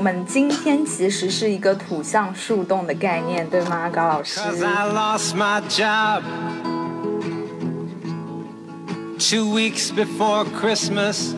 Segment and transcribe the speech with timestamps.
[0.00, 6.22] 们今天其实是一个土象树洞的概念，对吗，高老师？Cause I lost my job
[9.18, 11.34] two weeks before Christmas.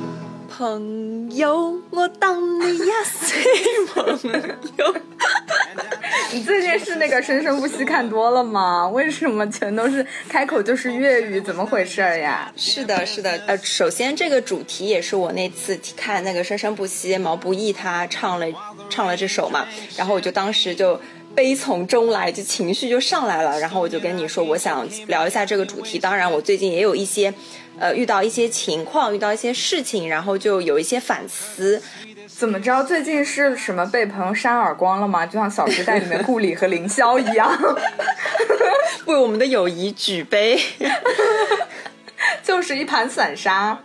[0.62, 3.42] 朋友，我当你呀谁
[3.92, 4.94] 朋友。
[6.32, 8.88] 你最近是那个《生生不息》看多了吗？
[8.88, 11.40] 为什么全都是开口就是粤语？
[11.40, 12.52] 怎么回事儿呀？
[12.56, 18.46] 是的，是的，呃，首先这个主题也是我那次看那个《生生不息》，毛不易他唱了
[18.88, 19.66] 唱了这首嘛，
[19.96, 20.96] 然后我就当时就
[21.34, 25.98] 悲从中来，就情绪就上来了，然后我就跟你说，我想聊一下这个主题。
[25.98, 27.34] 当然，我最近也有一些，
[27.82, 31.82] 呃，遇到一些情况，遇到一些事情，然后就有一些反思。
[32.28, 32.80] 怎么着？
[32.84, 35.26] 最近是什么被朋友扇耳光了吗？
[35.26, 37.50] 就像《小时代》里面顾里和凌霄一样，
[39.06, 40.56] 为我们的友谊举杯。
[42.44, 43.76] 就是一盘散沙。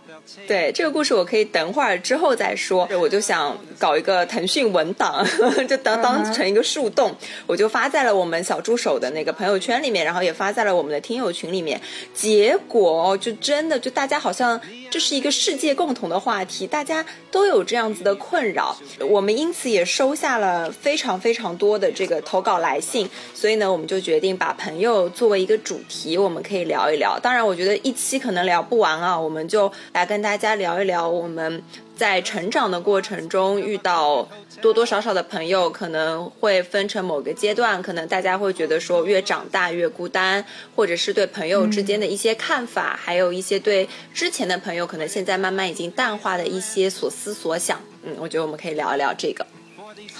[0.46, 2.88] 对这个故事，我可以等会儿之后再说。
[3.00, 5.24] 我就想搞一个腾讯文档，
[5.68, 7.14] 就当当成一个树洞，
[7.46, 11.80] 我就发在了我们小助手的那个朋友圈里面，然后也发在了我们的听友群里面。
[12.12, 18.76] 结果就真的就大家好像这是一个世界共同的话题，大家都有这样子的困扰。
[19.08, 27.18] 我们因此也收下了非常非常多的这个投稿来信，所以呢，我们就决定把朋友作为一个主题，我们可以聊一聊。
[27.20, 31.62] 当然，我觉得一期可能聊不完啊，我们就来跟大家聊一聊我们
[31.98, 34.26] 在成长的过程中遇到
[34.62, 40.44] 多多少少的朋友，可能会分成某个阶段，可能大家会觉得说越长大越孤单，
[40.76, 47.80] 或者是对朋友之间的一些看法，还有一些对之前的朋友可能现在慢慢已经淡化的一些所思所想。
[48.04, 49.44] 嗯，我觉得我们可以聊一聊这个。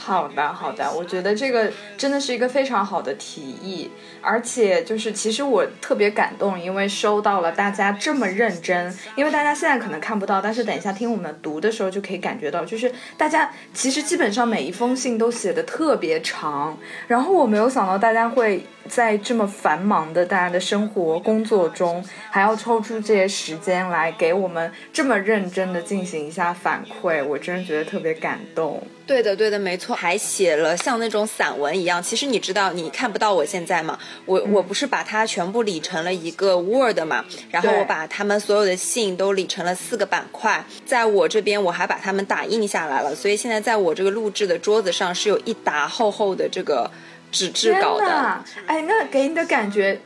[0.09, 3.91] 好的，好的，我觉得这个真的是一个非常好的提议，
[4.23, 28.83] 而且就是其实我特别感动，因为收到了大家这么认真，因为大家现在可能看不到，但是等一下听我们读的时候就可以感觉到，就是大家其实基本上每一封信都写的特别长，然后我没有想到大家会在这么繁忙的大家的生活工作中，还要抽出这些时间来给我们这么认真的进行一下反馈，我真的觉得特别感动。
[29.09, 32.01] 对的，对的，没错，还写了像那种散文一样。
[32.03, 33.99] 其实你知道，你看不到我现在吗？
[34.27, 46.91] 我、我不是把它全部理成了一个 Word 嘛，然后我把他们所有的信都理成了四个板块，在我这边我还把它们打印下来了，所以现在在我这个录制的桌子上是有一沓厚厚的这个
[47.33, 48.45] 纸质稿的。
[48.67, 49.99] 哎，那给你的感觉，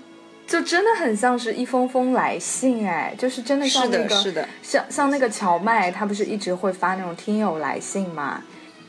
[0.46, 8.40] 就真的很像是一封封来信，哎，就是真的像是的那个，是的像像那个荞麦，他不是一直会发那种听友来信吗？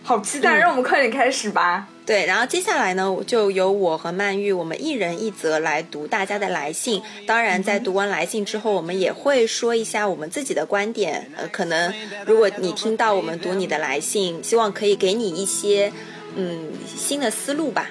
[0.04, 1.88] 好期待，嗯让我们快点开始吧。
[2.06, 7.02] 对，然后接下来呢，就由我和曼玉，我们一人一则来读大家的来信。
[7.26, 11.32] 当然，在读完来信之后，我们也会说一下我们自己的观点。
[11.38, 11.94] 呃，可能
[12.26, 15.94] 如果你听到我们读你的来信，希望可以给你一些
[16.36, 17.88] 嗯新的思路吧。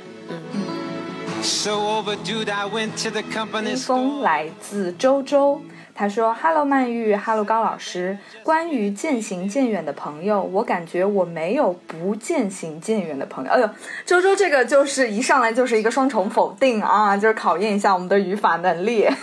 [1.43, 5.63] So overdue, I went to the 一 company 封来自周周，
[5.95, 8.19] 他说：“Hello，曼玉，Hello，高老师。
[8.43, 13.51] 关于渐行渐远的朋友，我感觉我没有不渐行渐远的朋友。
[13.51, 13.69] 哎呦，
[14.07, 19.07] 周周这个就是一上来就是一个双重否定啊，就是考验一下我们的语法能力。”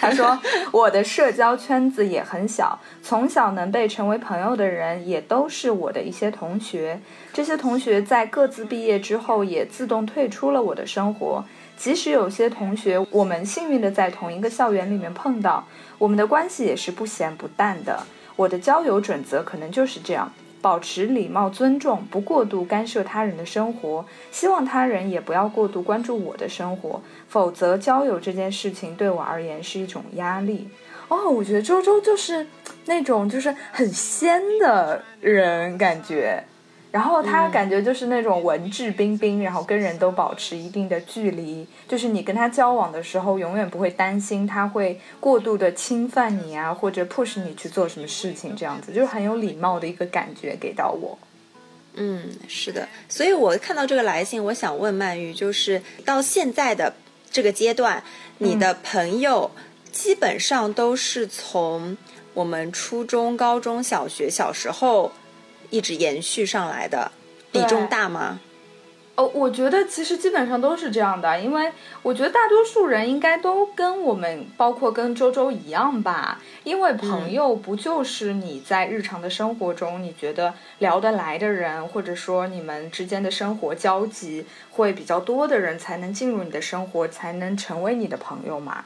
[0.00, 0.38] 他说
[0.70, 7.00] ：“我的社交圈子也很小，从小能被成为朋友的人也都是我的一些同学。
[7.32, 11.44] 这些同学在各自毕业之后也自动退出了我的生活。
[11.76, 15.64] 即使有些同学，我们幸运的在同一个校园里面碰到，
[15.98, 18.04] 我们的关系也是不咸不淡的。
[18.36, 30.68] 我的交友准则可能就是这样：保持礼貌、尊重，不过度干涉他人的生活，希望他人也不要过度关注我的生活，否则交友这件事情对我而言是一种压力。
[31.08, 32.46] 哦，我觉得周周就是
[32.84, 36.44] 那种就是很仙的人，感觉
[36.90, 51.18] 然后他感觉就是那种文质彬彬，然后跟人都保持一定的距离，就是你跟他交往的时候，永远不会担心他会过度的侵犯你啊，或者 push 你去做什么事情，这样子就是很有礼貌的一个感觉给到我。
[52.00, 56.94] 嗯，是的，所以我看到这个来信，我想问曼玉，就是到现在的
[57.30, 58.02] 这个阶段，
[58.38, 59.50] 你的朋友
[59.90, 61.96] 基本上都是从
[62.34, 65.12] 我们初中、高中小学、小时候
[65.70, 67.12] 一直延续上来的，
[67.52, 68.40] 比重大吗？
[69.16, 71.72] 哦，我觉得其实基本上都是这样的，因为
[72.02, 76.40] 我觉得大多数人应该都跟我们，包括跟周周一样吧。
[76.62, 88.84] 因为朋友不就是你在日常的生活中你觉得聊得来的人，或者说你们之间的生活交集会比较多的人，才能进入你的生活，才能成为你的朋友嘛。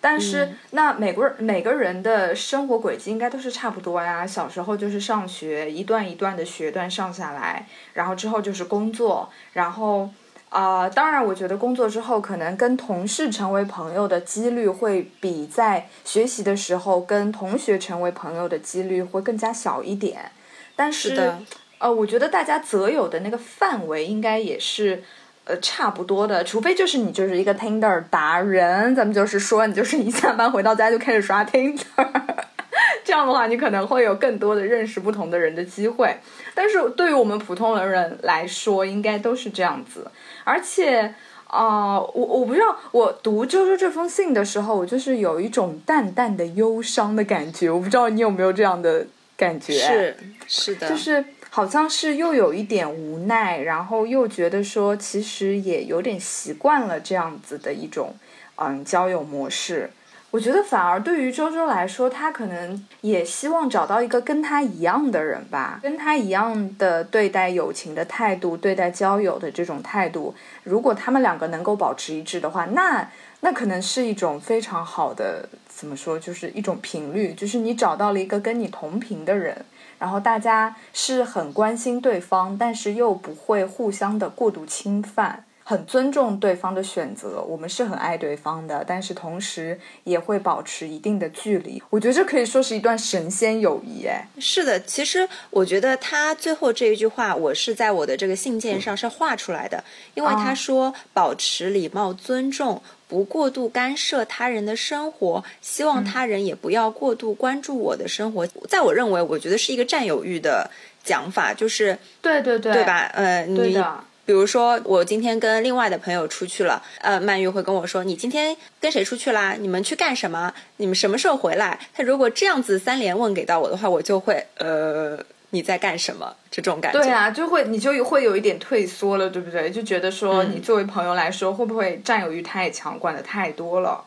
[0.00, 4.24] 但是，那每个人每个人的生活轨迹应该都是差不多呀。
[4.24, 10.08] 小时候就是上学，一段一段的学段上下来，然后之后就是工作，然后
[10.50, 20.30] 啊，当然，我觉得工作之后可能跟同事成为朋友的几率会比在学习的时候跟同学成为朋友的几率会更加小一点。
[20.76, 21.34] 但是，
[21.78, 25.02] 呃，我觉得大家择友的那个范围应该也是。
[25.48, 31.80] 呃，差不多的，除非就是你就是一个 Tinder 达人，咱们就是说你就是一下班回到家就开始刷 Tinder，
[33.02, 36.14] 这样的话你可能会有更多的认识不同的人的机会。
[36.54, 40.10] 但是对于我们普通的人来说，应该都是这样子。
[40.44, 41.14] 而且
[41.46, 47.70] 啊，我我不知道，我读周周这封信的时候，我就是有一种淡淡的忧伤的感觉。
[47.70, 49.72] 我不知道你有没有这样的感觉？
[49.72, 50.16] 是
[50.46, 51.24] 是的，就是。
[51.50, 58.14] 好像是又有一点无奈，然后又觉得说，其实也有点习惯了这样子的一种，
[58.56, 59.90] 嗯，交友模式。
[60.30, 70.34] 我觉得反而对于周周来说，他可能也希望找到一个跟他一样的人吧，跟他一样的对待友情的态度，对待交友的这种态度。
[70.64, 73.10] 如果他们两个能够保持一致的话，那
[73.40, 79.64] 那可能是一种非常好的，怎么说，就是一种频率，就是你找到了一个跟你同频的人。
[79.98, 87.42] 然后大家是很关心对方，但是又不会互相的过度侵犯，很尊重对方的选择。
[87.42, 91.82] 我们是很爱对方的，但是同时也会保持一定的距离。
[91.90, 94.06] 我觉得这可以说是一段神仙友谊。
[94.06, 99.84] 哎，是的，其实我觉得他最后这一句话，我是在我的这个信件上是画出来的，
[100.14, 102.80] 因为他说保持礼貌尊重。
[103.06, 108.46] 不过度干涉他人的生活，希望他人也不要过度关注我的生活。
[108.68, 110.70] 在我认为，我觉得是一个占有欲的
[111.04, 113.10] 讲法，就是对对对，对吧？
[113.14, 113.78] 呃，你
[114.28, 119.56] 比如说，我今天跟另外的朋友出去了，呃，曼玉会跟我说：“你今天跟谁出去啦？
[119.58, 120.52] 你们去干什么？
[120.76, 125.18] 你们什么时候回来？”他如果这样子三连问给到我的话，我就会呃。
[125.50, 126.36] 你在干什么？
[126.50, 129.70] 这种感觉，对啊，就会你就会有一点退缩了，对不对？
[129.70, 134.04] 就觉得说，你作为朋友来说，会不会占有欲太强，管的太多了？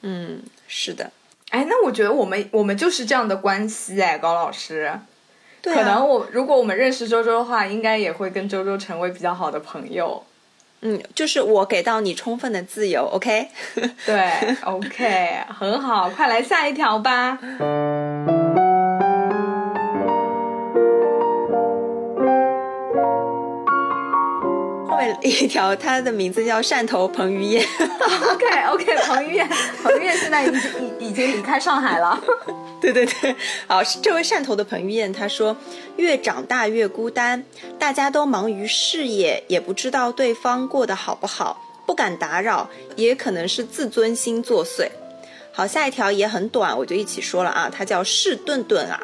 [0.00, 1.12] 嗯，是的。
[1.50, 4.92] 哎，那我觉得我们我们就是这样的关系哎，高老师。
[5.62, 5.72] 对。
[5.72, 10.22] 可能我如果我们认识周周的话，应该也会跟周周成为比较好的朋友。
[10.84, 13.46] 嗯，就是我给到你充分的自由，OK？
[14.04, 17.38] 对，OK，很好，快来下一条吧。
[25.22, 27.66] 一条，他的名字叫汕头彭于晏。
[28.30, 29.48] OK OK，彭于晏，
[29.82, 30.60] 彭于晏现在已经
[30.98, 32.22] 已已经离开上海了。
[32.80, 33.34] 对对对，
[33.66, 35.56] 好，这位汕头的彭于晏他说，
[35.96, 37.44] 越长大越孤单，
[37.78, 44.88] 大家都忙于事业，也不知道对方过得好不好，不敢打扰，也可能是自尊心作祟。
[45.52, 49.00] 好，下一条也很短，我就一起说了啊，他叫士顿顿啊。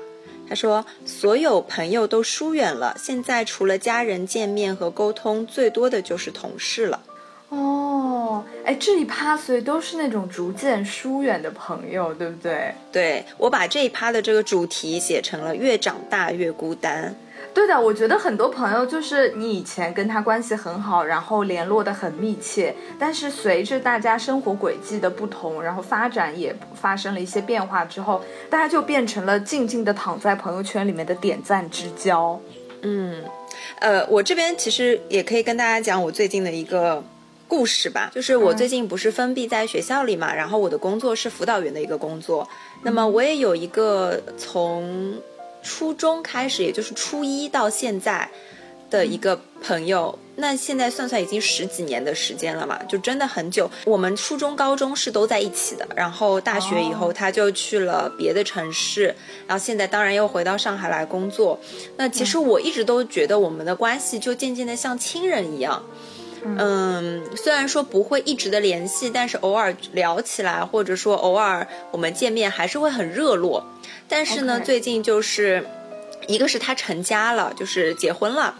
[0.48, 7.02] 他说：“所有朋友都疏远了，现在除了家人见面和沟通，最多的就是同事了。”
[7.50, 12.74] 哦，哎，这一趴所以都是那种逐渐疏远的朋友，对不对？
[12.92, 17.14] 对，我把这一趴的这个主题写成了“越长大越孤单”。
[17.58, 32.40] 对的，我觉得很多朋友就是你以前跟他关系很好，然后联络的很密切，但是随着大家生活轨迹的不同，然后发展也发生了一些变化之后，大家就变成了静静的躺在朋友圈里面的点赞之交。
[32.82, 33.24] 嗯，
[33.80, 37.02] 呃，我这边其实也可以跟大家讲我最近的一个
[37.48, 42.48] 故事吧，就是我最近不是封闭在学校里嘛，然后我的工作是辅导员的一个工作，
[42.84, 45.20] 那么我也有一个从。
[45.68, 48.26] 初中开始，也就是初一到现在
[48.88, 53.70] 的一个朋友，那现在算算已经十几年的时间了嘛，就真的很久。
[53.84, 59.14] 我们初中、高中是都在一起的，然后大学以后他就去了别的城市，
[59.46, 61.60] 然后现在当然又回到上海来工作。
[61.98, 65.82] 那其实我一直都觉得我们的关系就渐渐的像亲人一样。
[65.86, 66.17] 嗯，
[67.36, 73.64] 虽然说不会一直的联系，但是偶尔聊起来，或者说偶尔我们见面，还是会很热络。
[74.08, 75.64] 但是呢，最近就是
[76.26, 78.54] 一个是他成家了，就是结婚了，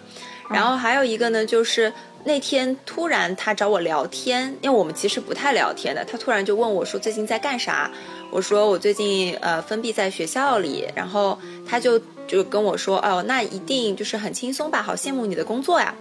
[0.51, 1.93] 然后还有一个呢，就是
[2.25, 7.91] 那天突然他找我聊天，因为我们其实不太聊天的，他突然就问我说最近在干啥？
[8.31, 14.83] 我说我最近呃封闭在学校里，然后他就就跟我说哦，那一定就是很轻松吧？
[14.83, 15.95] 好羡慕你的工作呀。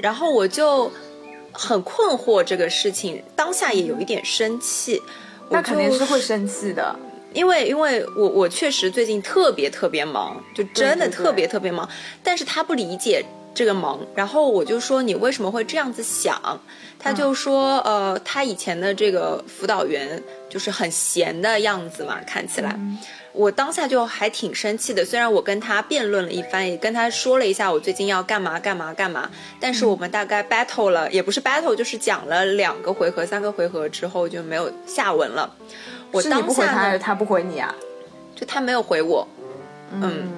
[0.00, 0.90] 然后我就
[1.52, 5.00] 很困惑这个事情，当下也有一点生气。
[5.50, 6.96] 那肯定是会生气的，
[7.34, 11.86] 因为因为我我确实最近特别特别忙，就真的特别特别忙。
[12.22, 13.22] 但是他不理解
[13.54, 16.58] 这个忙，然后我就说你为什么会这样子想？
[16.98, 22.78] 他就说呃，他以前的这个辅导员就是很闲的样子嘛，看起来。
[23.32, 35.50] 我当下就还挺生气的，虽然我跟他辩论了一番，也跟他说了一下我最近要干嘛干嘛干嘛，但是我们大概 battle 了，也不是 battle，就是讲了两个回合、三个回合之后就没有下文了。
[36.10, 37.74] 我当下他，还是他不回你啊？
[38.34, 39.26] 就他没有回我，
[39.92, 40.30] 嗯。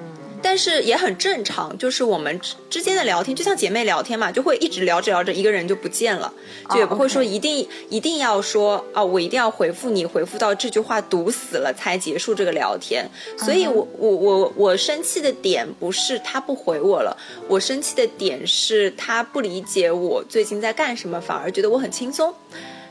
[0.45, 6.31] 但是也很正常，就是我们之之间的聊天就像姐妹聊天嘛，就会一直聊着聊着，一个人就不见了，
[6.69, 13.09] 就也不会说一定一定要说啊，我一定要回复你，回复到这句话堵死了才结束这个聊天。
[13.35, 22.31] 所以我我我我生气的点不是他不回我了，我生气的点是他不理解我最近在干什么，反而觉得我很轻松。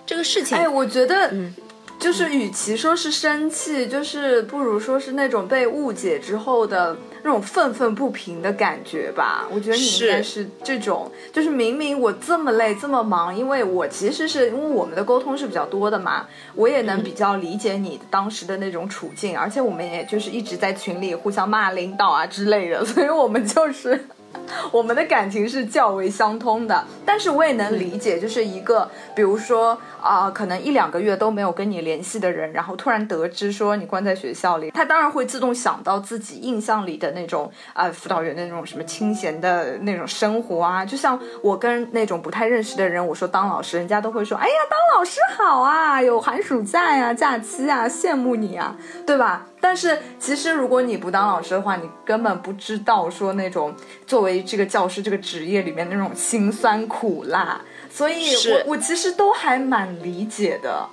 [0.05, 1.55] 这个事情，哎，我觉得，嗯。
[1.97, 6.95] 就是与其说是生气，就是不如说是那种被误解之后的
[7.25, 9.49] 那种愤愤不平的感觉吧。
[9.51, 24.07] 我觉得你应该是这种，就是明明我这么累这么忙，因为我其实是因为我们的沟通是比较多的嘛，我也能比较理解你当时的那种处境，而且我们也就是一直在群里互相骂领导啊之类的，所以我们就是。
[24.71, 48.77] 我们的感情是较为相通的，但是我也能理解，就是一个，比如说啊，可能一两个月都没有跟你联系的人，然后突然得知说你关在学校里，他当然会自动想到自己印象里的那种啊，辅导员的那种什么清闲的那种生活啊，就像我跟那种不太认识的人，我说当老师，人家都会说，哎呀，当老师好啊，有寒暑假呀，假期啊，羡慕你啊，
[49.07, 49.47] 对吧？
[49.65, 53.75] 但是其实，如果你不当老师的话，你根本不知道说那种
[54.07, 57.59] 作为这个教师这个职业里面那种辛酸苦辣。
[57.91, 60.87] 所以，我我其实都还蛮理解的。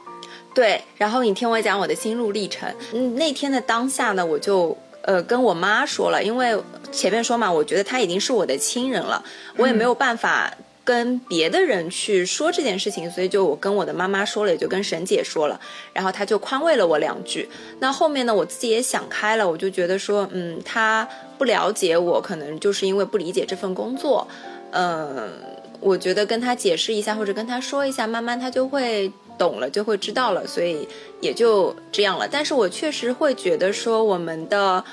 [0.53, 2.73] 对，然后你听我讲我的心路历程。
[2.93, 6.57] 嗯，那天的当下呢，我就呃跟我妈说了，因为
[6.93, 9.21] 前面说嘛，我觉得她已经是我的亲人了，
[9.57, 10.49] 我也没有办法。
[10.83, 15.59] 跟别的人去说这件事情，所以就我跟我的妈妈说了，也就跟沈姐说了，
[15.93, 17.47] 然后她就宽慰了我两句。
[17.79, 21.07] 那后面呢，我自己也想开了，我就觉得说，嗯，她
[21.37, 24.27] 不了解我，可能就是因为不理解这份工作。
[24.71, 25.29] 嗯，
[25.79, 30.87] 我觉得跟她解释一下，或者跟她说一下，慢慢她就会懂了，就会知道了，所以
[31.19, 32.27] 也就这样了。
[32.27, 34.83] 但是我确实会觉得说，我们的。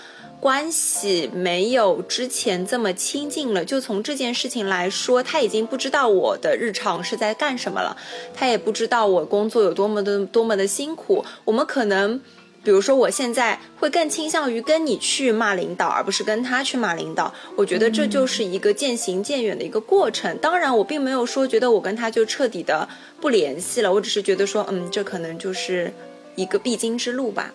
[0.40, 3.64] 关系没有之前这么亲近了。
[3.64, 7.96] 就从这件事情来说，他已经不知道我的日常是在干什么了，
[8.34, 11.24] 他也不知道我工作有多么的多么的辛苦。
[11.44, 12.20] 我们可能，
[12.62, 17.34] 比如说，我现在会更倾向于跟你去骂领导，而不是跟他去骂领导。
[17.56, 20.38] 我觉得这就是一个渐行渐远的一个过程。
[20.38, 22.88] 当然，我并没有说觉得我跟他就彻底的
[23.20, 25.92] 不联系了，我只是觉得说，嗯，这可能就是
[26.36, 27.52] 一个必经之路吧。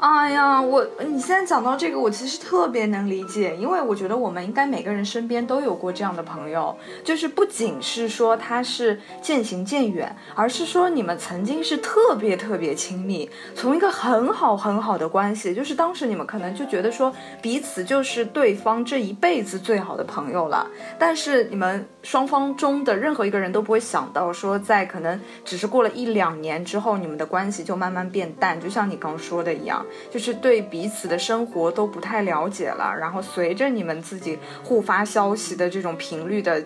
[0.00, 20.66] 哎呀，我你现在讲到这个，我其实特别能理解，因为我觉得我们应该每个人身边都有过这样的朋友，就是不仅是说他是渐行渐远，而是说你们曾经是特别特别亲密，从一个很好很好的关系，就是当时你们可能就觉得说彼此就是对方这一辈子最好的朋友了，
[20.98, 29.84] 但是你们双方中的任何一个人都不会想到说，在可能只是过了一两年之后，你们的关系就慢慢变淡，就像你刚说的一样。
[30.10, 36.62] 就是对彼此的生活都不太了解了，然后随着你们自己互发消息的这种频率的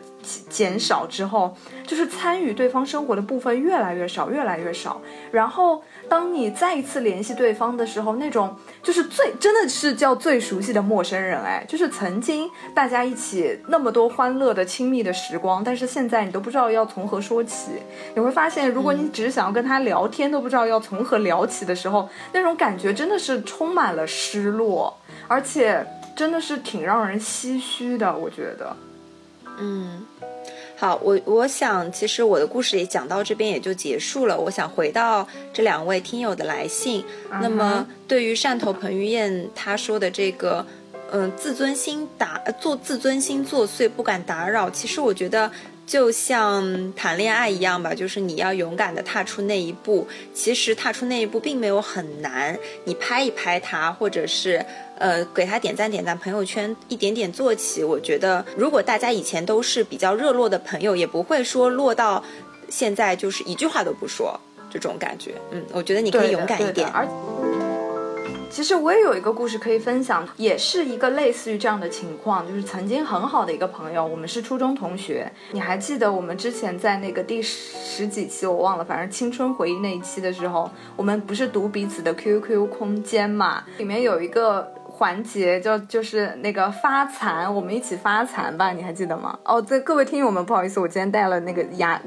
[0.48, 5.00] 减少之后，就是参与对方生活的部分越来越少，越来越少，
[5.32, 5.82] 然后。
[6.08, 17.72] 当你再一次联系对方的时候，那种就是最真的是叫最熟悉的陌生人，哎，就是曾经大家一起那么多欢乐的亲密的时光，但是现在你都不知道要从何说起。
[18.14, 24.96] 你会发现，如果你只是想要跟他聊天，都不知道要从何聊起的时候，那种感觉真的是充满了失落，
[25.26, 25.84] 而且
[26.14, 28.16] 真的是挺让人唏嘘的。
[28.16, 28.76] 我觉得，
[29.58, 30.02] 嗯，
[30.84, 34.38] 好，我我想其实我的故事也讲到这边也就结束了。
[34.38, 37.02] 我想回到这两位听友的来信，
[37.40, 40.66] 那么对于汕头彭于晏他说的这个，
[41.10, 45.50] 嗯、自尊心打呃做自尊心作祟，不敢打扰，其实我觉得。
[45.86, 50.06] 就像谈恋爱一样吧，就是你要勇敢的踏出那一步。
[50.32, 54.64] 其实踏出那一步并没有很难，你拍一拍他，或者是
[54.98, 57.84] 呃给他点赞点赞，朋友圈一点点做起。
[57.84, 62.24] 我觉得如果大家以前都是比较热络的朋友，也不会说落到
[62.68, 65.34] 现在就是一句话都不说这种感觉。
[65.50, 66.74] 嗯，我觉得你可以勇敢一点。
[66.74, 67.06] 对的而
[68.54, 75.28] 其实我也有一个故事可以分享，也是一个类似于这样的情况，就是曾经很好的一个朋友，我们是初中同学。
[75.50, 83.64] 你还记得我们之前在那个第十几期我忘了，反正青春回忆那一期的时候，我们不是读彼此的 QQ 空间嘛？
[83.78, 84.72] 里面有一个。
[84.96, 89.36] 环节就就是那个发残，我们一起发残吧，你还记得吗？
[89.44, 92.00] 哦，对各位听友们，不好意思，我今天戴了那个牙，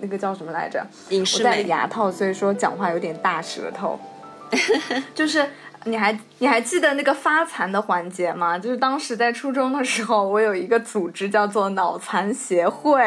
[0.00, 0.86] 那个叫什么来着？
[1.08, 3.98] 我影视美，戴了牙套，所以说讲话有点大舌头。
[5.16, 5.48] 就是
[5.84, 8.58] 你还你还记得那个发残的环节吗？
[8.58, 13.00] 就是当时在初中的时候，我有一个组织叫做脑残协会，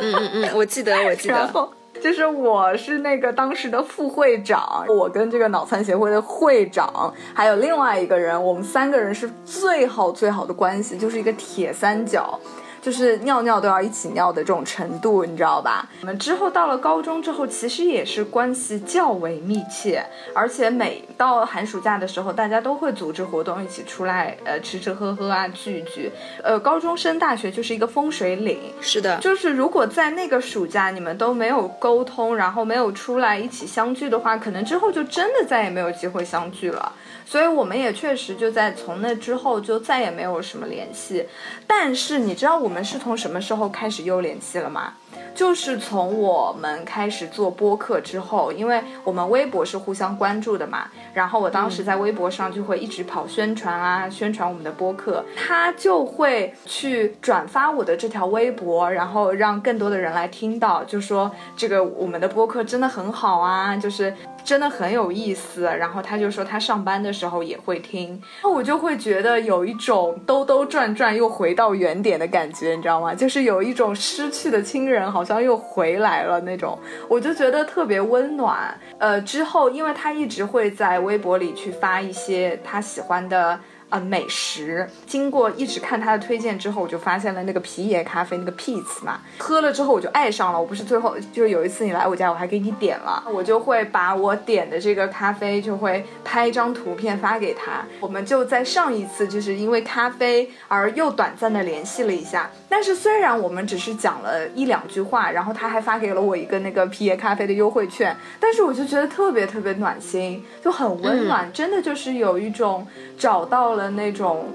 [0.00, 1.34] 嗯嗯嗯，我记得 我记得。
[1.34, 1.72] 然后。
[1.98, 12.38] 就是我是那个当时的副会长，我跟这个脑残协会的会长，还有另外一个人，我们三个人是最好最好的关系，就是一个铁三角。
[12.86, 15.88] 就是尿尿都要一起尿的这种程度，你知道吧？
[16.02, 26.12] 我们之后到了高中之后，其实也是关系较为密切，而且每到寒暑假的时候，大家都会组织活动，一起出来，呃，吃吃喝喝啊，聚一聚。
[26.44, 36.92] 呃，高中升大学就是一个风水岭，是的，就是如果在那个暑假你们都没有沟通，然后没有出来一起相聚的话，可能之后就真的再也没有机会相聚了。
[37.26, 41.26] 所以我们也确实就在从那之后就再也没有什么联系。
[41.66, 44.94] 但是你知道我们是从什么时候开始又联系了吗？
[45.36, 65.64] 就是从我们开始做播客之后，因为我们微博是互相关注的嘛，然后我当时在微博上就会一直跑宣传啊，宣传我们的播客，他就会去转发我的这条微博，然后让更多的人来听到，就说这个我们的播客真的很好啊，就是真的很有意思。
[65.64, 73.14] 然后他就说他上班的时候也会听，那我就会觉得有一种兜兜转转又回到原点的感觉，你知道吗？
[73.14, 78.78] 就是有一种失去的亲人好像又回来了那种，我就觉得特别温暖。
[78.98, 83.60] 呃，之后因为他一直会在微博里去发一些他喜欢的。
[83.88, 90.60] 呃，美食经过一直看他的推荐之后，我就发现了那个皮爷咖啡那个 Peace 嘛，喝了之后我就爱上了。
[90.60, 97.84] 我不是最后就是有一次你来我家，我还给你点了，我就会把我点的这个咖啡就会拍一张图片发给他。
[98.00, 112.84] 我们就在上一次就是因为咖啡而又短暂的联系了一下，但是虽然我们只是讲了一两句话，然后他还发给了我一个那个皮爷咖啡的优惠券，但是我就觉得特别特别暖心，就很温暖，真的就是有一种
[113.16, 114.46] 找到了那种，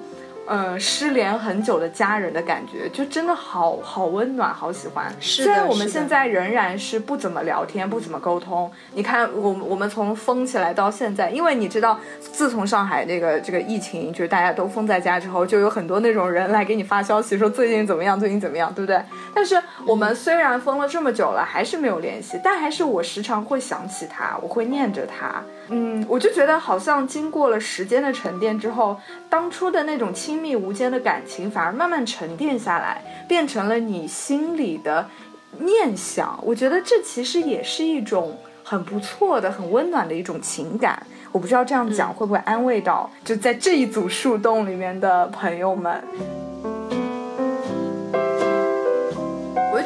[0.47, 5.13] 呃，失联很久的家人的感觉，就真的好好温暖，好喜欢。
[5.19, 8.69] 是虽然我们现在仍然是不怎么聊天，不怎么沟通。
[8.93, 19.01] 你看，我们我们从封起来到现在，因为你知道，自从上海这个这个疫情，就是大家都封在家之后，就有很多那种人来给你发消息说最近怎么样，最近怎么样，对不对？
[19.33, 25.41] 但是我们虽然封了这么久了，还是没有联系，但还是我时常会想起他，我会念着他。
[25.41, 25.60] 嗯，
[26.07, 35.07] 我就觉得好像经过了时间的沉淀之后，当初的那种亲密无间的感情，反而慢慢沉淀下来，变成了你心里的
[35.59, 36.37] 念想。
[36.43, 41.01] 我觉得这其实也是一种很不错的、很温暖的一种情感。
[41.31, 46.03] 我不知道这样讲会不会安慰到就在这一组树洞里面的朋友们。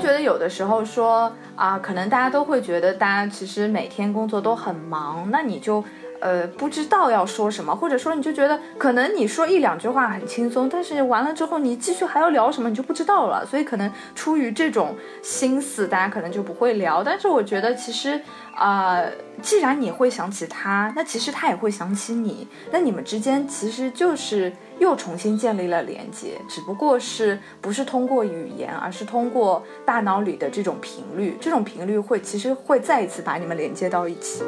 [0.05, 5.83] 觉得有的时候说啊，可能大家都会觉得，大家其实每天工作都很忙，那你就
[6.19, 13.45] 呃不知道要说什么，或者说你就觉得可能你说一两句话很轻松，但是完了之后你继续还要聊什么，你就不知道了。
[13.45, 17.03] 所以可能出于这种心思，大家可能就不会聊。
[17.03, 18.19] 但是我觉得其实
[18.55, 19.03] 啊、
[19.41, 24.49] 既然你会想起他，那其实他也会想起你，那你们之间其实就是
[24.79, 34.41] 又重新建立了连接，只不过是不是通过语言，而是通过大脑里的这种频率，这种频率会其实会再一次把你们连接到一起。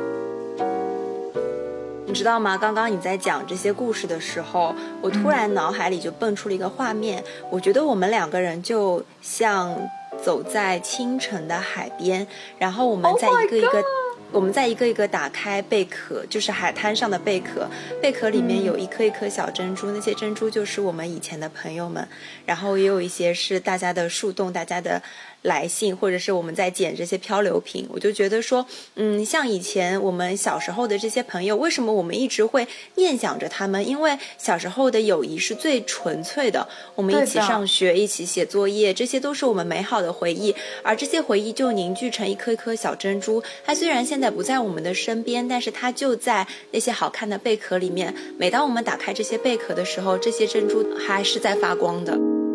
[2.07, 2.57] 你知道吗？
[2.57, 7.21] 刚刚你在讲这些故事的时候，我突然脑海里就蹦出了一个画面。
[7.51, 9.77] 我觉得我们两个人就像
[10.23, 12.25] 走在清晨的海边，
[12.57, 13.83] 然后我们 Oh 在一个一个
[14.31, 17.67] 我们在一个一个打开贝壳，就是海滩上的贝壳，
[18.01, 22.07] 贝壳里面有一颗一颗小珍珠，那些珍珠就是我们以前的朋友们，
[22.45, 25.03] 然后也有一些是大家的树洞，大家的。
[25.43, 33.87] 来信，或者是我们在捡这些漂流瓶，我就觉得说，嗯，像以前我们小时候的这些朋友，为什么我们一直会念想着他们？
[33.87, 40.53] 因为小时候的友谊是最纯粹的，我们一起上学，一起写作业，这些都是我们美好的回忆。
[40.83, 48.13] 而这些回忆就凝聚成一颗一颗小珍珠，它虽然现在不在我们的身边，但是它就在那些好看的贝壳里面。
[48.37, 52.46] 每当我们打开这些贝壳的时候，这些珍珠还是在发光的。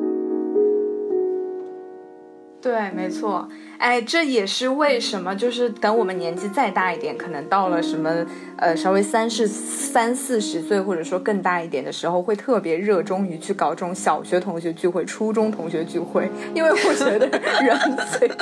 [2.62, 3.48] 对，没错。
[3.82, 8.24] 哎，这也是为什么，就是等我们年纪再大一点，可能到了什么，
[8.56, 17.26] 呃，稍微三十三四十岁，或者说更大一点的时候，会特别热衷于去搞这种小学同学聚会、初中同学聚会，因为我觉得
[17.60, 18.36] 人随着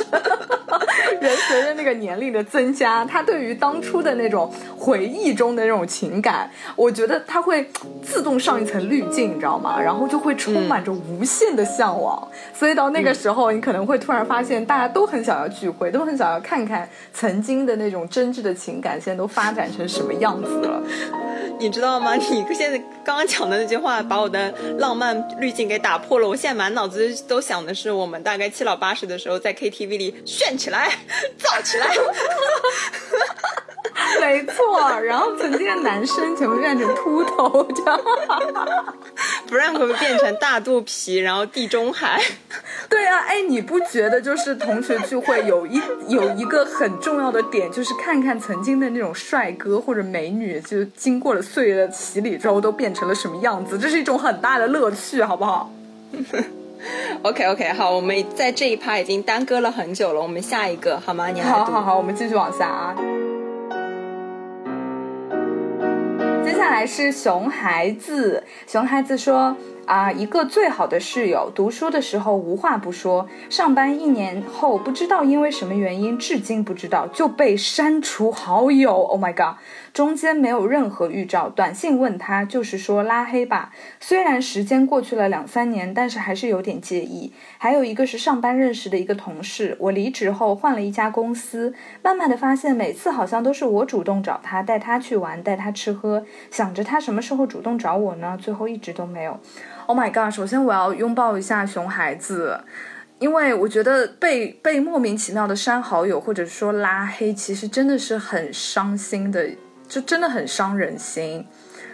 [1.23, 7.67] 人随着那个年龄的增加，他对于当初的那种回忆中的那种情感，我觉得他会
[8.03, 9.81] 自动上一层滤镜，你知道吗？
[9.81, 15.30] 然后就会充满着无限的向往，所以到那个时候，你可能会突然发现，大家都很想。
[15.31, 20.83] 想要聚会，都很想要看看曾经的那种真挚的情感，现在都发展成什么样子了？
[21.61, 22.17] 你知道吗？
[22.17, 26.27] 你现在刚刚讲的那句话，把我的浪漫滤镜给打破了。
[26.29, 30.91] 我现在满脑子都想的是，我们大概七老八十的时候，在 KTV 里炫起来，
[31.39, 31.87] 燥起来。
[34.21, 38.01] 没错，然后曾经的男生全部变成秃头，这样，
[39.47, 42.21] 不然会不会变成大肚皮，然后地中海？
[42.89, 55.71] 对啊，哎，你不觉得就是同学聚会有一有一个很重要的点，就是看看曾经的那种帅哥或者美女，就经过了岁月的洗礼之后都变成了什么样子，这是一种很大的乐趣，好不好？
[57.23, 61.29] OK OK，好，我们在这一趴已经耽搁了很久了，我们下一个好吗？
[61.29, 62.97] 你好好好，我们继续往下啊。
[66.45, 69.57] 接下来是熊孩子，熊孩子说。
[69.87, 78.93] 啊，一个最好的室友，读书的时候无话不说，上班一年后不知道因为什么原因，至今不知道就被删除好友。
[78.93, 79.59] Oh my god！
[79.93, 83.73] 中间没有任何预兆，短信问他就是说拉黑吧。
[83.99, 87.33] 虽然时间过去了两三年，但是还是有点介意。
[87.59, 98.39] 还有一个是上班认识的一个同事，我离职后换了一家公司，慢慢的发现每次好像都是我主动找他，带他去玩，带他吃喝，想着他什么时候主动找我呢？
[98.41, 99.39] 最后一直都没有。
[99.87, 100.33] Oh my god！
[100.33, 102.61] 首先我要拥抱一下熊孩子，
[103.19, 109.51] 因为我觉得被被莫名其妙的删好友或者说拉黑，其实真的是很伤心的，
[109.91, 111.47] 就真的很伤人心。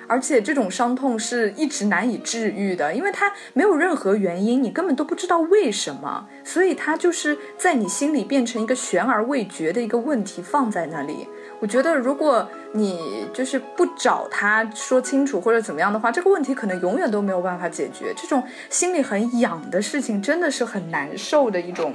[0.09, 11.27] 而且这种伤痛是一直难以治愈的，因为它没有任何原因，你根本都不知道为什么，所以它就是在你心里变成一个悬而未决的一个问题放在那里。
[11.59, 18.15] 我觉得，如果你就是不找他说清楚或者怎么样的话，这个问题可能永远都没有办法解决。
[18.17, 21.95] 这种心里很痒的事情，真的是很难受的一种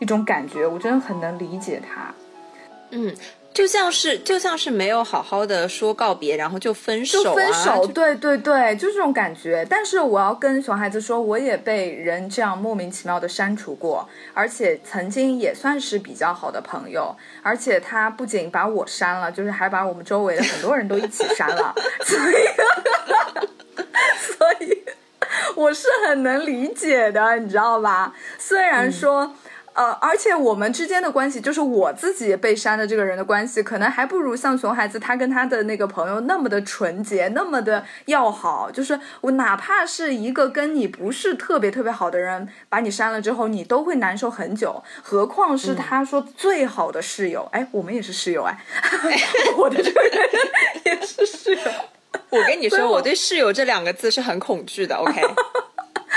[0.00, 0.66] 一种感觉。
[0.66, 2.12] 我真的很能理解他。
[2.90, 3.14] 嗯。
[3.54, 9.66] 就像是就像是没有好好的说告别，然后就分手，就分手，对对对，就这种感觉。
[9.68, 17.14] 但是我要跟熊孩子说，我也被人这样莫名其妙的删除过，而且曾经也算是比较好的朋友。
[17.42, 21.74] 而且他不仅把我删了，就是还把我们周围的很多人都一起删了。
[22.00, 22.34] 所以，
[24.18, 24.82] 所以
[25.56, 28.14] 我是很能理解的，你知道吧？
[28.38, 29.34] 虽然说。
[29.74, 38.70] 呃，而且我们之间的关系，就是我自己被删的这个人的关系，可能还不如像熊孩子他跟他的那个朋友那么的纯洁，那么的要好。
[38.70, 44.82] 就是我哪怕是一个跟你不是特别特别好的人，把你删了之后，你都会难受很久。
[45.02, 48.58] 何况是他说最好的室友，哎，我们也是室友哎，
[49.56, 50.28] 我的这个人
[50.84, 51.60] 也是室友。
[52.28, 54.96] 我跟你说，我对室友这两个字是很恐惧的。
[54.96, 55.22] OK。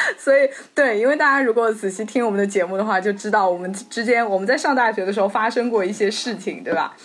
[0.17, 6.95] 所以，对，因为大家如果仔细听我们的节目的话，就知道我们之间我们在上大学的时候发生过一些事情，对吧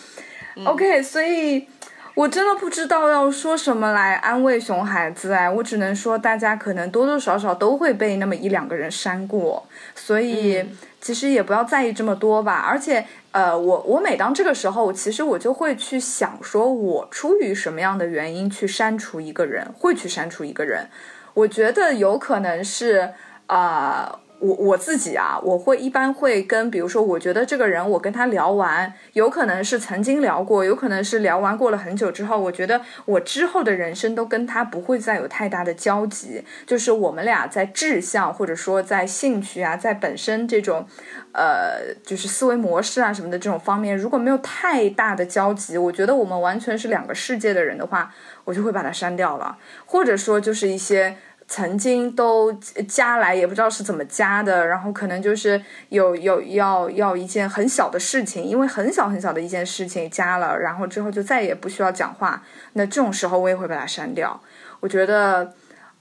[0.64, 1.66] ？OK，所以
[2.14, 10.64] 我真的不知道要说什么来安慰熊孩子哎，我只能说大家可能多多少少都会被那么一两个人删过，所以
[11.00, 12.64] 其实也不要在意这么多吧。
[12.68, 20.88] 而且，呃，我我每当这个时候，其实我就会去想，说我出于什么样的原因去删除一个人，会去删除一个人。
[21.34, 23.12] 我觉得有可能是，
[23.46, 40.86] 啊，我我自己啊，我会一般会跟，比如说，我觉得这个人，我跟他聊完，有可能是曾经聊过，有可能是聊完过了很久之后，我觉得我之后的人生都跟他不会再有太大的交集，就是我们俩在志向或者说在兴趣啊，在本身这种，
[41.32, 48.10] 呃，就是思维模式啊什么的这种方面，如果没有太大的交集，我觉得我们完全是两个世界的人的话，
[48.44, 51.16] 我就会把他删掉了，或者说就是一些。
[51.52, 52.52] 曾经都
[52.86, 62.40] 加来也不知道是怎么加的，然后可能就是有有要要一件很小的事情，因为很小很小的一件事情加了，然后之后就再也不需要讲话，
[62.74, 64.40] 那这种时候我也会把它删掉。
[64.78, 65.52] 我觉得，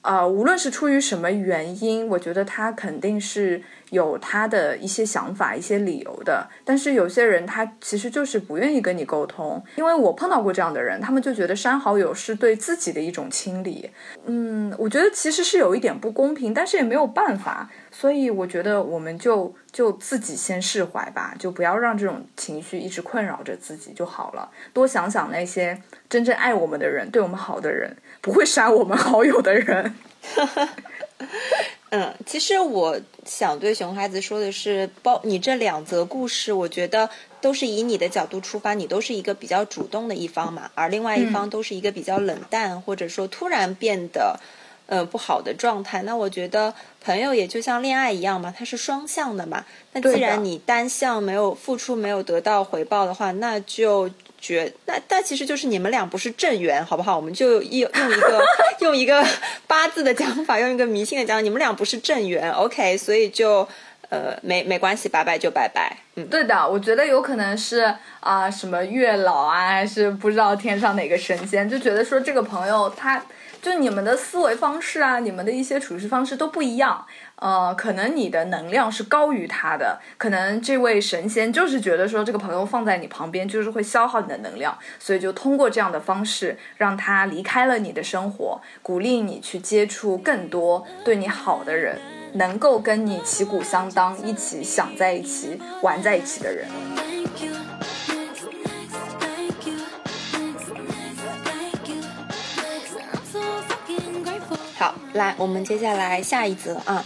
[0.02, 3.62] 呃，无论是出于什么原因，我觉得他肯定是。
[3.90, 13.90] 有他的一些想法、一些理由的，但是有些人他其实就是不愿意跟你沟通，因为我碰到过这样的人，他们就觉得删好友是对自己的一种清理。
[14.28, 24.48] 嗯，我觉得其实是有一点不公平，但是也没有办法，所以我觉得我们就就自己先释怀吧，就不要让这种情绪一直困扰着自己就好了。
[24.72, 29.96] 多想想那些真正爱我们的人、对我们好的人，不会删我们好友的人。
[31.92, 37.10] 嗯，其实我想对熊孩子说的是，包你这两则故事，我觉得
[37.42, 44.40] 都是以你的角度出发，你都是一个比较主动的一方嘛，而另外一方都是一个比较冷淡，或者说突然变得，
[44.90, 46.02] 呃，不好的状态。
[46.02, 49.64] 那我觉得朋友也就像恋爱一样嘛，它是双向的嘛。
[49.94, 54.10] 那既然你单向没有付出，没有得到回报的话，那就。
[54.42, 57.14] 觉那但其实就是你们俩不是正缘，好不好？
[57.14, 58.42] 我们就用用一个
[58.80, 59.22] 用一个
[59.68, 62.96] 八字的讲法，用一个迷信的讲，你们俩不是正缘，OK？
[62.96, 63.68] 所以就
[64.08, 65.98] 呃没没关系，拜拜就拜拜。
[66.16, 73.22] 嗯，对的，我觉得有可能是啊什么月老啊，还是不知道天上哪个神仙，就觉得说这个朋友他
[73.62, 77.06] 就你们的思维方式啊，你们的一些处事方式都不一样。
[77.36, 91.98] 呃，可能你的能量是高于他的，可能这位神仙就是觉得说这个朋友放在你旁边就是会消耗你的能量，所以就通过这样的方式让他离开了你的生活，鼓励你去接触更多对你好的人，
[92.34, 96.68] 能够跟你旗鼓相当，一起想在一起玩在一起的人。
[104.90, 107.06] 好，来，我们接下来下一则啊。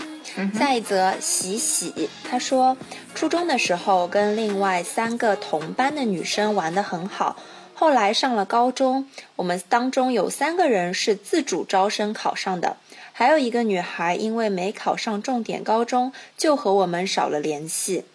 [0.58, 2.78] 下一则，喜喜他说，
[3.14, 7.36] 初中的时候跟另外三个同班的女生玩得很好，
[7.74, 12.78] 后来上了高中，我们当中有三个人是自主招生考上的，
[13.12, 18.06] 还有一个女孩因为没考上重点高中，就和我们少了联系。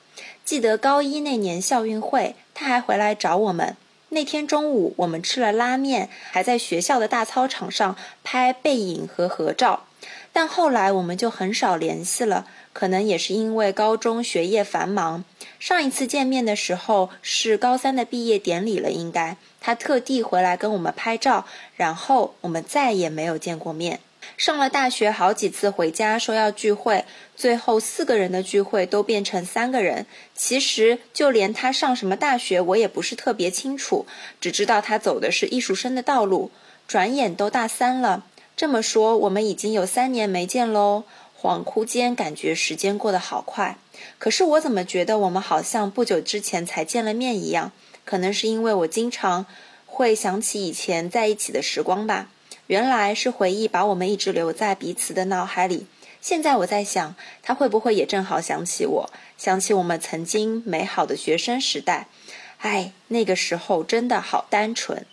[0.47, 3.77] 记得高一那年校运会，她还回来找我们。
[4.11, 9.85] 那天中午，我们吃了拉面，还在学校的大操场上拍背影和合照。
[10.33, 15.25] 但后来我们就很少联系了，可能也是因为高中学业繁忙。
[15.59, 21.45] 上一次见面的时候是高三的毕业典礼了，应该他特地回来跟我们拍照，
[21.77, 24.01] 然后我们再也没有见过面。
[24.37, 27.05] 上了大学好几次回家说要聚会，
[27.37, 30.07] 最后四个人的聚会都变成三个人。
[30.35, 34.07] 其实就连他上什么大学我也不是特别清楚，
[34.41, 36.51] 只知道他走的是艺术生的道路。
[36.87, 38.25] 转眼都大三了。
[38.57, 41.05] 这么说，我们已经有三年没见喽。
[41.41, 43.77] 恍惚间，感觉时间过得好快。
[44.19, 47.71] 可是我怎么觉得我们好像不久之前才见了面一样？
[48.05, 49.47] 可能是因为我经常
[49.87, 52.29] 会想起以前在一起的时光吧。
[52.69, 55.87] 原来是回忆把我们一直留在彼此的脑海里。
[56.21, 62.09] 现在我在想，他会不会也正好想起我，想起我们曾经美好的学生时代？
[62.59, 65.07] 哎，那个时候真的好单纯。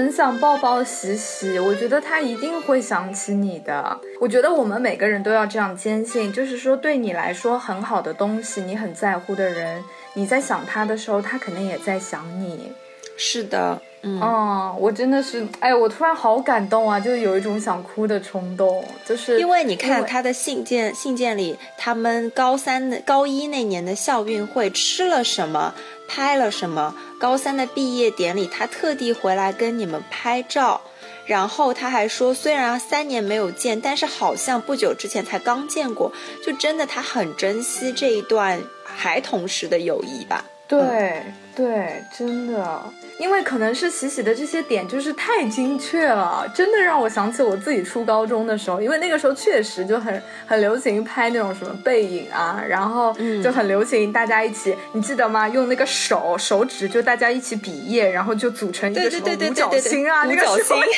[0.00, 4.00] 很想抱抱喜喜，我觉得他一定会想起你的。
[4.18, 9.84] 我觉得我们每个人都要这样坚信，就是说对你来说很好的东西，你很在乎的人，
[10.14, 12.72] 你在想他的时候，他肯定也在想你。
[13.18, 25.74] 是的，嗯，哦我真的是，哎，我突然好感动啊，就有一种想哭的冲动，就是因为你看他的信件，信件里他们高三的高一那年的校运会吃了什么。
[26.12, 26.92] 拍了什么？
[27.20, 30.80] 高三的毕业典礼，他特地回来跟你们拍照，
[31.24, 36.12] 然后他还说，虽然三年没有见，但是好像不久之前才刚见过，
[36.44, 40.44] 就真的他很珍惜这一段孩童时的友谊吧？
[40.66, 41.22] 对。
[41.52, 42.82] 对，真的，
[43.20, 55.46] 因为可能是喜喜的这些点就是太精确了，真的让我想起我自己初高中的时候，因为那个时候确实就很很流行拍那种什么背影啊，然后就很流行大家一起，你记得吗？
[55.46, 60.76] 用那个手手指就大家一起比耶，然后就组成一个什么五角星啊，那个五角星，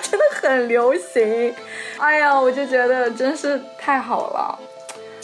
[0.00, 1.54] 真的很流行。
[1.98, 4.58] 哎呀，我就觉得真是太好了。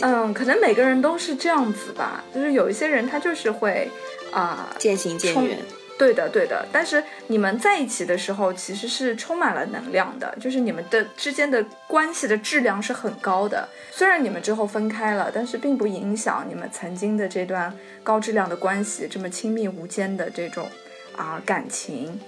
[0.03, 3.91] 嗯，可能每个人都是这样子吧，就是有一些人他就是会，
[4.37, 5.59] 啊，渐行渐远。
[5.99, 6.67] 对的，对的。
[6.71, 13.67] 但是你们在一起的时候，其实是充满了能量的，就是你们的之间的关系的质量是很高的。
[13.91, 20.69] 虽然你们之后分开了，但是并不影响你们曾经的这段高质量的关系，这么亲密无间的这种
[21.17, 22.21] 啊感情。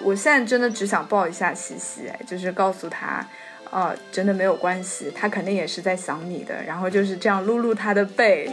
[0.00, 3.24] 我现在真的只想抱一下西西，就是告诉他。
[3.70, 6.62] 呃，真的没有关系，他肯定也是在想你的。
[6.66, 8.50] 然后就是这样撸撸他的背。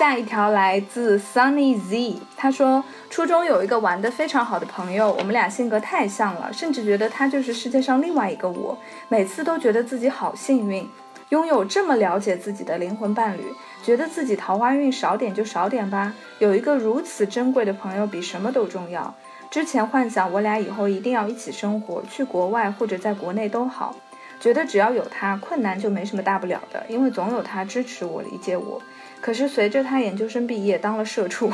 [0.00, 8.78] 下一条来自 Sunny Z，他说初中有一个玩的非常好的朋友，我们俩性格太像了，甚至觉得他就是世界上另外一个我。
[9.10, 10.88] 每次都觉得自己好幸运，
[11.28, 13.42] 拥有这么了解自己的灵魂伴侣，
[13.82, 16.14] 觉得自己桃花运少点就少点吧。
[16.38, 19.14] 有一个如此珍贵的朋友，比什么都重要。
[19.50, 23.94] 之前幻想我俩以后一定要一起生活，去国外或者在国内都好，
[24.40, 28.80] 觉得只要有他，困难就没什么大不了的，因为总有他支持我、理解我。
[29.20, 31.48] 可是随着他研究生毕业，当了社畜，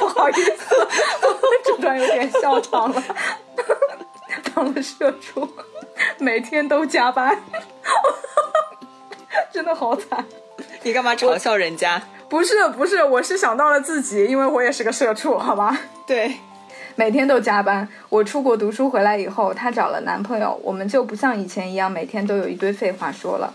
[0.00, 0.88] 不好意思，
[1.64, 3.02] 这段有点笑场了。
[4.54, 5.48] 当了社畜，
[6.18, 7.42] 每天都加班，
[9.52, 10.24] 真的好惨。
[10.82, 12.02] 你干嘛嘲笑人家？
[12.28, 15.78] 不是不是，我是想到了自己，因为我也是个社畜，好吧？
[16.06, 16.36] 对，
[16.96, 17.88] 每天都加班。
[18.08, 23.52] 我出国读书回来以后，她找了男朋友，我们就不像以前一样每天都有一堆废话说了。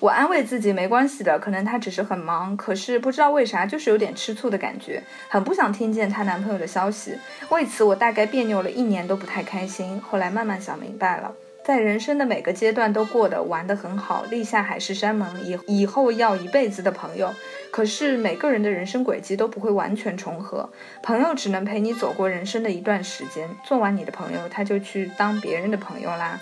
[0.00, 2.56] 我安慰自己没关系的，可能她只是很忙。
[2.56, 7.18] 可是不知道为啥，就是有点吃醋的感觉，很不想听见她男朋友的消息。
[7.48, 10.00] 为此，我大概别扭了一年都不太开心。
[10.00, 11.34] 后来慢慢想明白了。
[11.64, 17.34] 在人生的每个阶段都过得玩得很好，立下海誓山盟，以以后要一辈子的朋友。
[17.70, 20.70] 可是每个人的人生轨迹都不会完全重合，
[21.02, 26.40] 朋友只能陪你走过人生的一段时间，做完你的朋友，他就去当别人的朋友啦。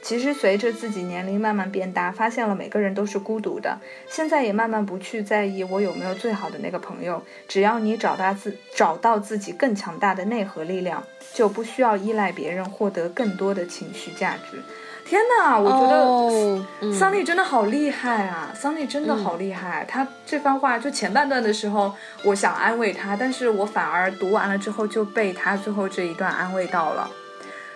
[0.00, 3.78] 其实随着自己年龄慢慢变大，发现了每个人都是孤独的。
[4.08, 11.02] 现在也慢慢不去在意我有没有最好的那个朋友，只要你找到自找到自己更强大的内核力量，
[11.34, 14.62] 就不需要依赖别人获得更多的情绪价值。
[15.04, 18.52] 天哪，我觉得桑尼真的好厉害啊！
[18.54, 27.10] 桑尼真的好厉害，他这番话就前半段的时候，我想安慰他，但是我反而读完了之后就被他最后这一段安慰到了。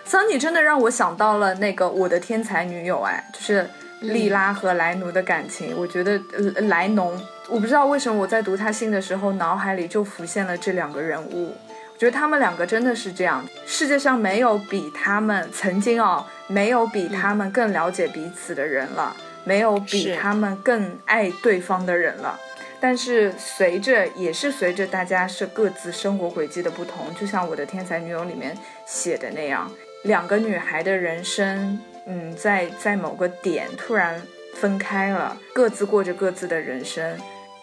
[0.05, 3.67] 桑尼真的让我想到了那个我的天才女友，哎，就是
[4.01, 5.73] 莉拉和莱奴的感情。
[5.77, 6.19] 我觉得
[6.67, 11.55] 莱农，我不知道为什么我在读他信的时候，脑海里就浮现了这两个人物。
[11.93, 22.37] 我觉得他们两个真的是这样，世界上没有比他们曾经哦，没有比他们更了解彼此的人了，没有比他们更爱对方的人了。
[22.81, 29.71] 但是随着，也是随着大家是各自生活轨迹的不同，就像我的天才女友里面写的那样。
[30.03, 34.21] 两个女孩的人生，嗯，在在某个点突然
[34.53, 37.17] 分开了，各自过着各自的人生。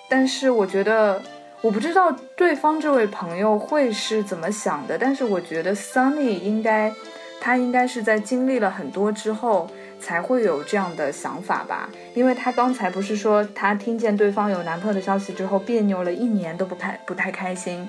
[0.08, 1.22] 但是我觉得，
[1.60, 4.98] 我不知道对方这位朋友会是怎么想的。
[4.98, 6.92] 但是我觉得 Sunny 应该，
[7.40, 11.90] 他应该是在经历了很多之后才会有这样的想法吧。
[12.14, 17.88] 因为他刚才不是说他听见对方有男朋友的消息之后别扭了一年都不太不太开心。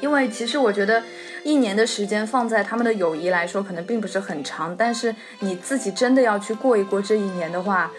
[0.00, 1.02] 因为其实我觉得。
[1.42, 4.76] 一年的时间放在他们的友谊来说，可能并不是很长。
[4.76, 7.90] 但是你自己真的要去过一过这一年的话，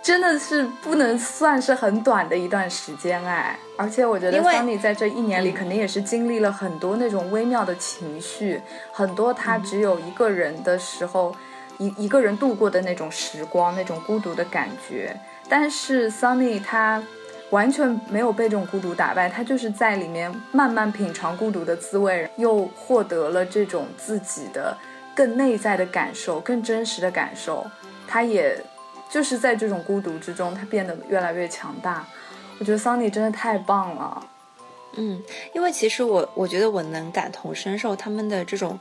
[0.00, 3.58] 真的是不能算是很短的一段时间哎。
[3.76, 8.62] 而且我觉得桑尼在这一年里肯定也是经历了很多那种微妙的情绪，
[8.92, 11.34] 很多他只有一个人的时候，
[11.78, 15.12] 一一个人度过的那种时光，那种孤独的感觉。
[15.48, 17.02] 但是桑尼他。
[17.50, 24.76] 完全没有被这种孤独打败，他就是在里面慢慢品尝孤独的滋味，又获得了这种自己的
[25.16, 27.66] 更内在的感受、更真实的感受。
[28.06, 28.56] 他也
[29.08, 32.06] 就是在这种孤独之中，他变得越来越强大。
[32.58, 34.26] 我觉得桑尼真的太棒了。
[34.94, 35.20] 嗯，
[35.52, 38.78] 因为其实我我觉得我能感同身受他们的这种，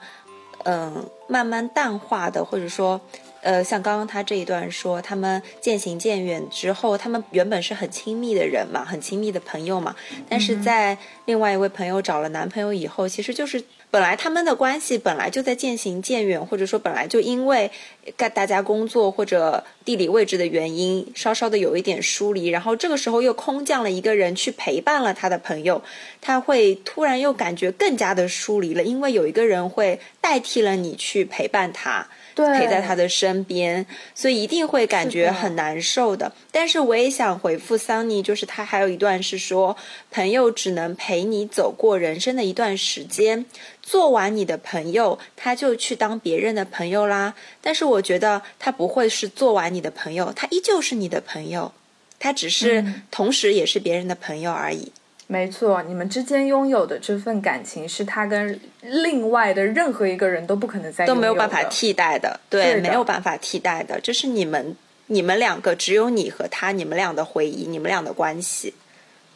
[0.63, 3.01] 嗯，慢慢淡化的，或者说。
[3.41, 9.95] 呃，像刚刚他这一段说，他们渐行渐远之后，他们原本是很亲密的人嘛，很亲密的朋友嘛，
[10.27, 17.71] 但是在另外一位朋友找了男朋友以后，其实就是本来他们的关系本来就在渐行渐远，或者说本来就因为
[18.17, 25.81] 大大家工作或者地理位置的原因，稍稍的有一点疏离，然后这个时候又空降了一个人去陪伴了他的朋友，
[26.19, 32.07] 他会突然又感觉更加的疏离了，因为有一个人会代替了你去陪伴他。
[32.35, 36.31] 陪在他的身边，所以一定会感觉很难受的。
[36.51, 39.75] 但是我也想回复桑尼，就是他还有一段是说，
[40.11, 43.45] 朋友只能陪你走过人生的一段时间，
[43.81, 47.35] 做完你的朋友，他就去当别人的朋友啦。
[47.61, 51.71] 但是我觉得他不会是做完你的朋友，他依旧是你的朋友，
[52.19, 54.91] 他只是同时也是别人的朋友而已。
[55.31, 64.75] 没错，你们之间拥有的这份感情是他跟另外的任何一个人都不可能再都没有办法替代的，对，没有办法替代的，这是你们
[65.05, 68.73] 你们两个只有你和他，你们俩的回忆，你们俩的关系。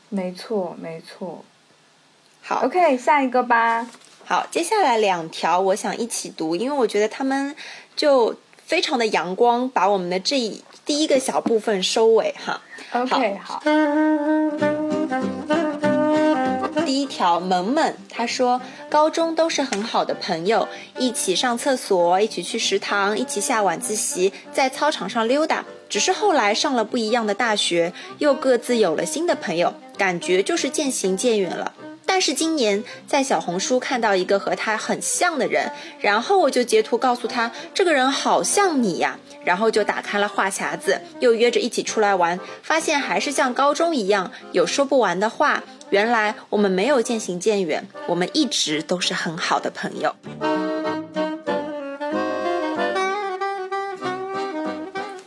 [0.09, 1.45] 没错，没错。
[2.41, 3.87] 好，OK，下一个吧。
[4.25, 7.55] 好，接下来两条我想一起读，因为我觉得他们
[7.95, 8.35] 就
[8.65, 12.59] 非常的阳光，把我们的这一第一个小部分收尾哈。
[12.93, 13.61] OK，好。
[16.85, 25.65] 第一条，萌萌，他说，高中都是很好的朋友，一起上厕所，一起去食堂，一起下晚自习，在操场上溜达。
[25.89, 31.73] 只是后来上了不一样的大学，又各自有了新的朋友，感觉就是渐行渐远了。
[32.05, 39.17] 但是今年在小红书看到一个和他很像的人，然后我就截图告诉他，这个人好像你呀。
[39.43, 45.61] 然后就打开了话匣子，又约着一起出来玩，发现还是像高中一样有说不完的话。
[45.89, 50.15] 原来我们没有渐行渐远，我们一直都是很好的朋友。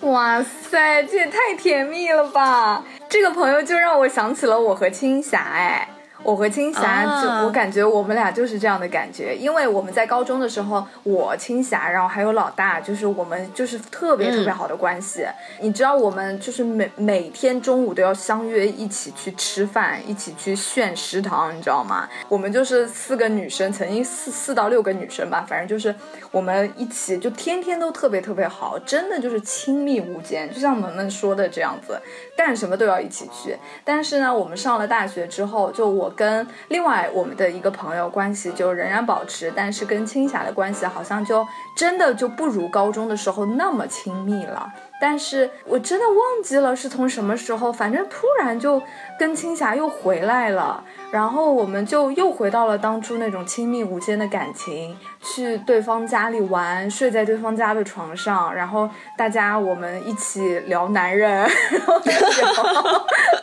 [0.00, 2.82] 哇塞，这也太甜蜜了吧！
[3.10, 5.86] 这个朋友就让我想起了我和青霞，哎。
[6.26, 15.24] 我和青霞，就我感觉我们俩就是这样的感觉，因为我们在高中的时候，我青霞，然后还有老大，就是我们就是特别特别好的关系。
[15.60, 22.08] 你知道，我们就是每每天中午都要相约一起去吃饭，一起去炫食堂，你知道吗？
[22.28, 25.94] 我们就是四个女生，曾经四四到六个女生吧，反正就是
[26.32, 31.96] 我们一起就天天都特别特别好，真的就是亲密无间，就像萌萌说的这样子，
[32.36, 33.56] 干什么都要一起去。
[33.84, 36.12] 但是呢，我们上了大学之后，就我。
[36.16, 41.46] 跟另外我们的一个朋友关系就仍然保持，但是跟青霞的关系好像就
[41.76, 44.72] 真的就不如高中的时候那么亲密了。
[44.98, 48.82] 但是我真的忘记了是从什么时候，反正突然就
[49.18, 50.82] 跟青霞又回来了。
[51.10, 62.82] 然后我们就又回到了当初那种亲密无间的感情，去对方家里玩，睡在对方家的床上，然后大家我们一起聊男人， 然后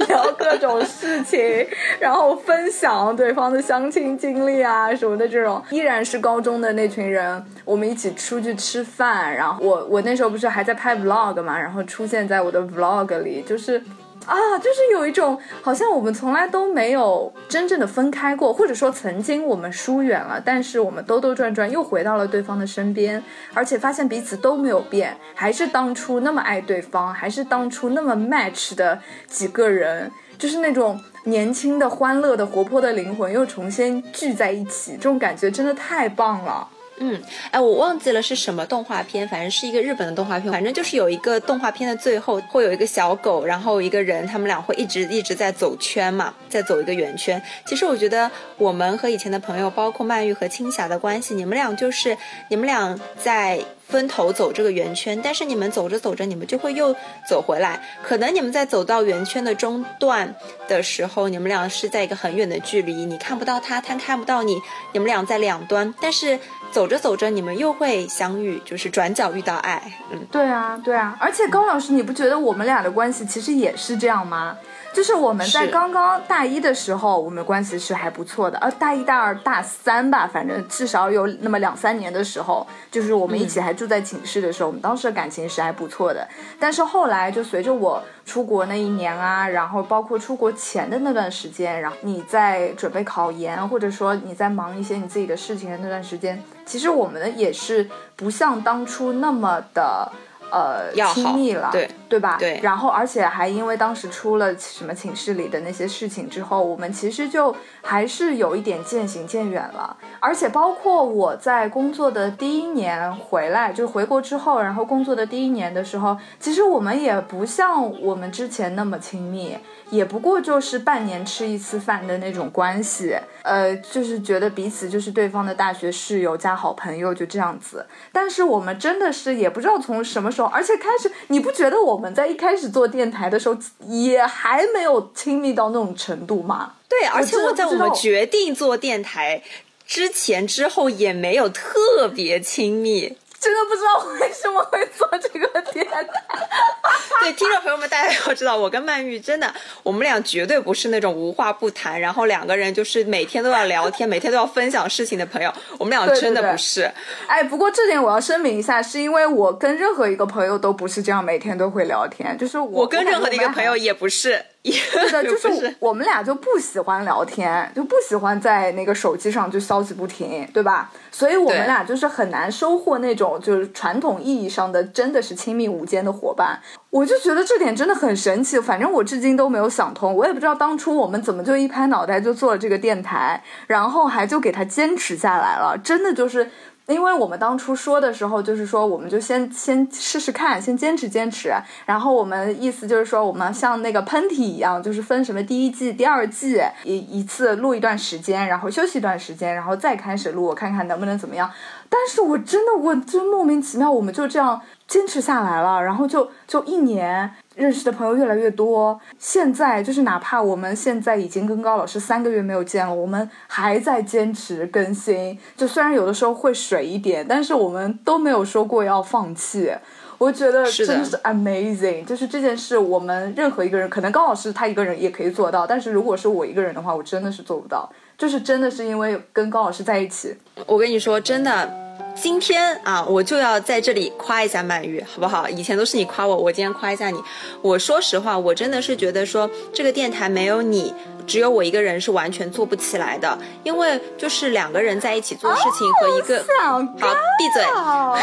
[0.07, 1.67] 聊聊各种事情，
[1.99, 13.81] 然后分享对方的相亲经历啊什么的，这种依然是高中的那群人，我们一起出去吃饭，然后我我那时候不是还在拍 vlog 嘛，然后出现在我的 vlog 里，就是。
[14.25, 23.21] 啊，就是有一种好像我们从来都没有真正的分开过，或者说曾经我们疏远了，但是我们兜兜转转又回到了对方的身边，
[23.53, 36.67] 而且发现彼此都没有变，还是当初那么爱对方，还是当初那么 match 的几个人，就是那种年轻的、欢乐的、活泼的灵魂又重新聚在一起，这种感觉真的太棒了。
[36.97, 37.21] 嗯，
[37.51, 47.41] 哎，我忘记了是什么动画片，反正是一个日本的动画片，反正就是有一个动画片的最后会有一个小狗，然后一个人，他们俩会一直一直在走圈嘛，在走一个圆圈。
[47.65, 52.17] 其实我觉得我们和以前的朋友，包括曼玉和青霞的关系，你们俩就是
[52.49, 53.59] 你们俩在。
[53.87, 56.95] 分头走这个圆圈，但是你们走着走着，你们就会又
[57.27, 57.79] 走回来。
[58.01, 60.33] 可能你们在走到圆圈的中段
[60.67, 64.59] 的时候，你们俩是在一个很远的距离，你看不到他，他看不到你，
[64.93, 65.93] 你们俩在两端。
[66.01, 66.39] 但是
[66.71, 69.81] 走着走着，你们又会相遇，就是转角遇到爱。
[70.11, 71.15] 嗯，对啊，对啊。
[71.19, 74.57] 而且高老师，你不觉得我们俩的关系其实也是这样吗？
[74.93, 78.57] 就是我们在刚刚大一的时候，我们关系是还不错的。
[78.59, 86.27] 呃，大一、大二、大三吧，反正至少有那么两三年的时候，就是我们一起还住在寝室的时候，我们当时的感情是还不错的。
[86.59, 100.11] 但是后来，就随着我出国那一年啊，然后包括出国前的那段时间，然后你在准备考研，或者说你在忙一些你自己的事情的那段时间，其实我们也是不像当初那么的。
[100.51, 102.37] 呃，亲密了，对对吧？
[102.39, 109.97] 对然后而且还因为当时出了什么寝室里的那些事情之后，我们其实就还是有一点渐行渐远了。
[110.19, 119.57] 而且包括我在工作的第一年回来，就是回国之后，然后工作的第一年的时候，其实我们也不像我们之前那么亲密。
[119.89, 127.85] 也不过就是半年吃一次饭的那种关系，呃，就是觉得彼此就是对方的大学室友加好朋友，就这样子。
[128.11, 136.73] 但是我们真的是也不知道从什么时候，而且开始，你不觉得我们在一开始做电台的时候也还没有亲密到那种程度嘛？
[136.89, 139.41] 对，而且我在我们决定做电台
[139.87, 143.15] 之前之后也没有特别亲密。
[143.43, 146.01] 真的不知道为什么会做这个电台。
[147.21, 155.53] 对，听众朋友们，大家要知道，我跟曼玉真的，我们俩绝对不是那种无话不谈，然后两个人就是每天都要聊天，每天都要分享事情的朋友。
[155.77, 156.89] 我们俩真的对不是。
[157.27, 163.73] 哎，不过这点我要声明一下，是因为我跟任何一个朋友都不是这样每天都会聊天，就是我我跟任何的一个朋友。
[163.83, 170.89] 也不是， 也对的，就是是我们俩就不喜欢聊天，就不喜欢在那个手机上就消息不停，对吧？
[171.11, 176.57] 所以我们俩就是很难收获那种就是传统意义上的真的是亲密无间的伙伴。
[176.89, 186.49] 我就觉得这点真的很神奇，反正我至今都没有想通，我也不知道当初我们怎么就一拍脑袋就做了这个电台，然后还就给它坚持下来了，真的就是。
[186.87, 191.53] 因为我们当初说的时候，就是说我们就先先试试看，先坚持坚持。
[191.85, 201.49] 然后我们意思就是说，我们像那个喷嚏一样，就是分什么第一季、第二季，一一次录一段时间，然后休息一段时间，然后再开始录，看看能不能怎么样。
[201.89, 204.59] 但是我真的，我真莫名其妙，我们就这样
[204.93, 209.01] 坚持下来了，然后就就一年认识的朋友越来越多。
[209.17, 215.35] 现在就是哪怕我们现在已经跟高老师三个月没有见了，我们还在坚持更新。
[215.57, 219.73] 就虽然有的时候会水一点，但是我们都没有说过要放弃。
[220.19, 227.91] 我觉得真的是 amazing，就是这件事，我们任何一个人，可能高老师他一个人也可以做到，但是如果是我一个人的话，我真的是做不到。
[228.15, 230.37] 就是真的是因为跟高老师在一起，
[230.67, 231.82] 我跟你说，真的，
[232.15, 235.49] 今天啊，我就要在这里夸一下曼玉，好不好？
[235.49, 237.19] 以前都是你夸我，我今天夸一下你。
[237.61, 240.93] 我说实话，我真的是觉得说，这个电台没有你，
[241.25, 243.37] 只有我一个人是完全做不起来的。
[243.63, 248.17] 因为就是两个人在一起做事情和一个、 想好闭嘴，哦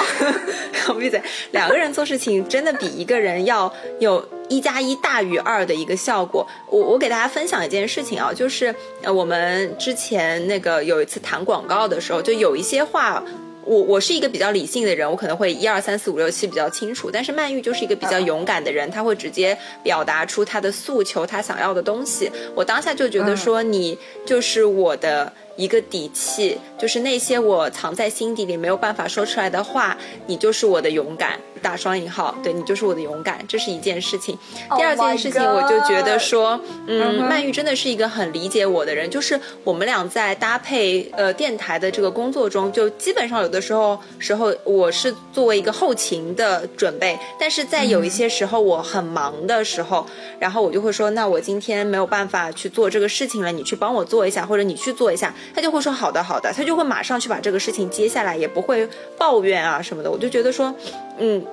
[0.86, 1.20] 好闭嘴，
[1.50, 4.24] 两个人做事情真的比一个人要有。
[4.50, 13.22] 一加一大于二的一个效果，我我给大家分享一件事情啊，就是呃，我们之前那个有一次谈广告的时候，就有一些话，
[13.64, 22.30] 我我是一个比较理性的人，我可能会一二三四五六七比较清楚，但是曼玉就是一个比较勇敢的人，他会直接表达出他的诉求，他想要的东西。
[22.54, 29.96] 我当下就觉得说，你就是我的一个底气，就是那些我藏在心底里没有办法说出来的话，
[30.26, 31.38] 你就是我的勇敢。
[31.62, 34.34] 打双引号，对你就是我的勇敢，这是一件事情。
[34.78, 50.06] 第二件事情，我就觉得说，嗯，曼玉真的是一个很理解我的人，就是我们俩在搭配呃电台的这个工作中，就基本上有的时候时候我是作为一个后勤的准备，但是在有一些时候我很忙的时候，
[50.38, 58.88] 然后我就会说，那我今天没有办法去做这个事情了，你去帮我做一下，或者你去做一下，他就会说好的好的，他就会马上去把这个事情接下来，也不会
[59.18, 60.74] 抱怨啊什么的，我就觉得说，
[61.18, 61.44] 嗯。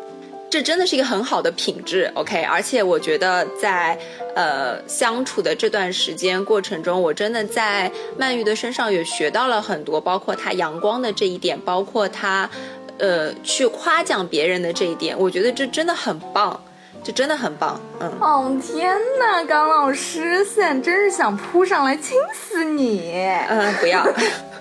[0.50, 4.00] 这真的是一个很好的品质，OK，而且我觉得在
[4.34, 12.50] 呃相处的这段时间过程中，我真的在曼玉的身上也学到了很多，包括她阳光的这一点，包括她
[12.98, 16.58] 呃去夸奖别人的这一点，我觉得这真的很棒，
[17.04, 18.12] 这真的很棒，嗯。
[18.20, 23.14] 哦天哪，刚老师，现在真是想扑上来亲死你！
[23.50, 24.06] 嗯，不要，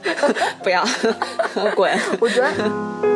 [0.62, 0.84] 不要，
[1.74, 1.98] 滚！
[2.20, 3.15] 我觉得。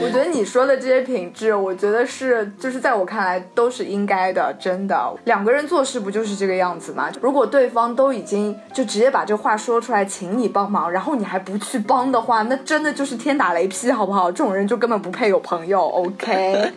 [0.00, 5.12] 我觉得你说的这些品质，我觉得是，就是在我看来都是应该的，真的。
[5.24, 7.10] 两个人做事不就是这个样子吗？
[7.20, 14.30] 如果对方都已经就直接把这话说出来，请你帮忙，然后你还不去帮的话，那真的就是天打雷劈，好不好？
[14.30, 15.80] 这种人就根本不配有朋友。
[15.88, 16.72] OK。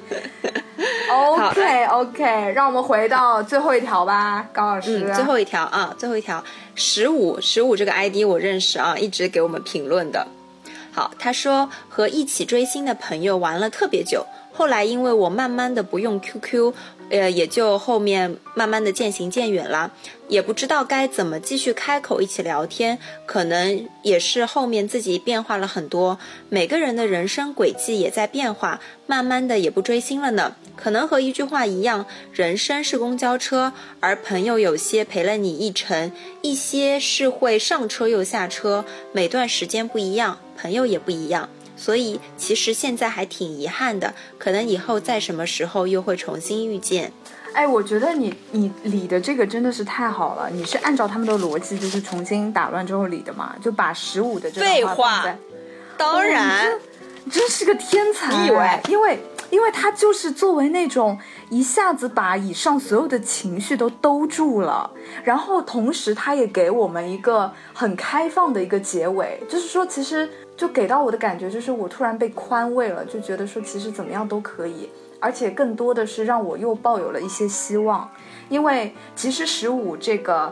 [1.12, 5.04] OK OK，让我们回到最后一条吧，高老师。
[5.06, 6.44] 嗯，最后一条啊，最后一条，
[6.74, 10.26] 十五十五这个 ID 我认识啊，一直给我们评论的。
[10.94, 16.74] 好，他说和一起追星的朋友玩了特别久，后来因为我慢慢的不用 QQ，
[17.12, 19.92] 呃，也就后面慢慢的渐行渐远啦，
[20.30, 30.56] 也不知道该怎么继续开口一起聊天，可能也是后面自己变化了很多，每个人的人生轨迹也在变化，慢慢的也不追星了呢。
[30.78, 41.50] 可能和一句话一样，人生是公交车，而朋友有些陪了你一程，一些是会上车又下车，每段时间不一样，朋友也不一样。
[41.82, 47.12] 所以其实现在还挺遗憾的，可能以后在什么时候又会重新遇见。
[47.54, 53.56] 哎，我觉得你你理的这个真的是太好了，你是按照他们的逻辑就是重新打乱之后理的嘛？
[53.60, 55.26] 就把十五的这废话，
[55.98, 56.72] 当然，
[57.32, 58.80] 真是个天才，你以为？
[58.88, 59.20] 因为
[59.52, 64.90] 因为他就是作为那种一下子把以上所有的情绪都兜住了，
[65.24, 70.28] 然后同时他也给我们一个很开放的一个结尾，就是说其实
[70.58, 74.90] 就给到我的感觉就是我突然被宽慰了，就觉得说其实怎么样都可以。
[75.20, 78.10] 而且更多的是让我又抱有了一些希望，
[78.50, 80.52] 因为其实十五这个，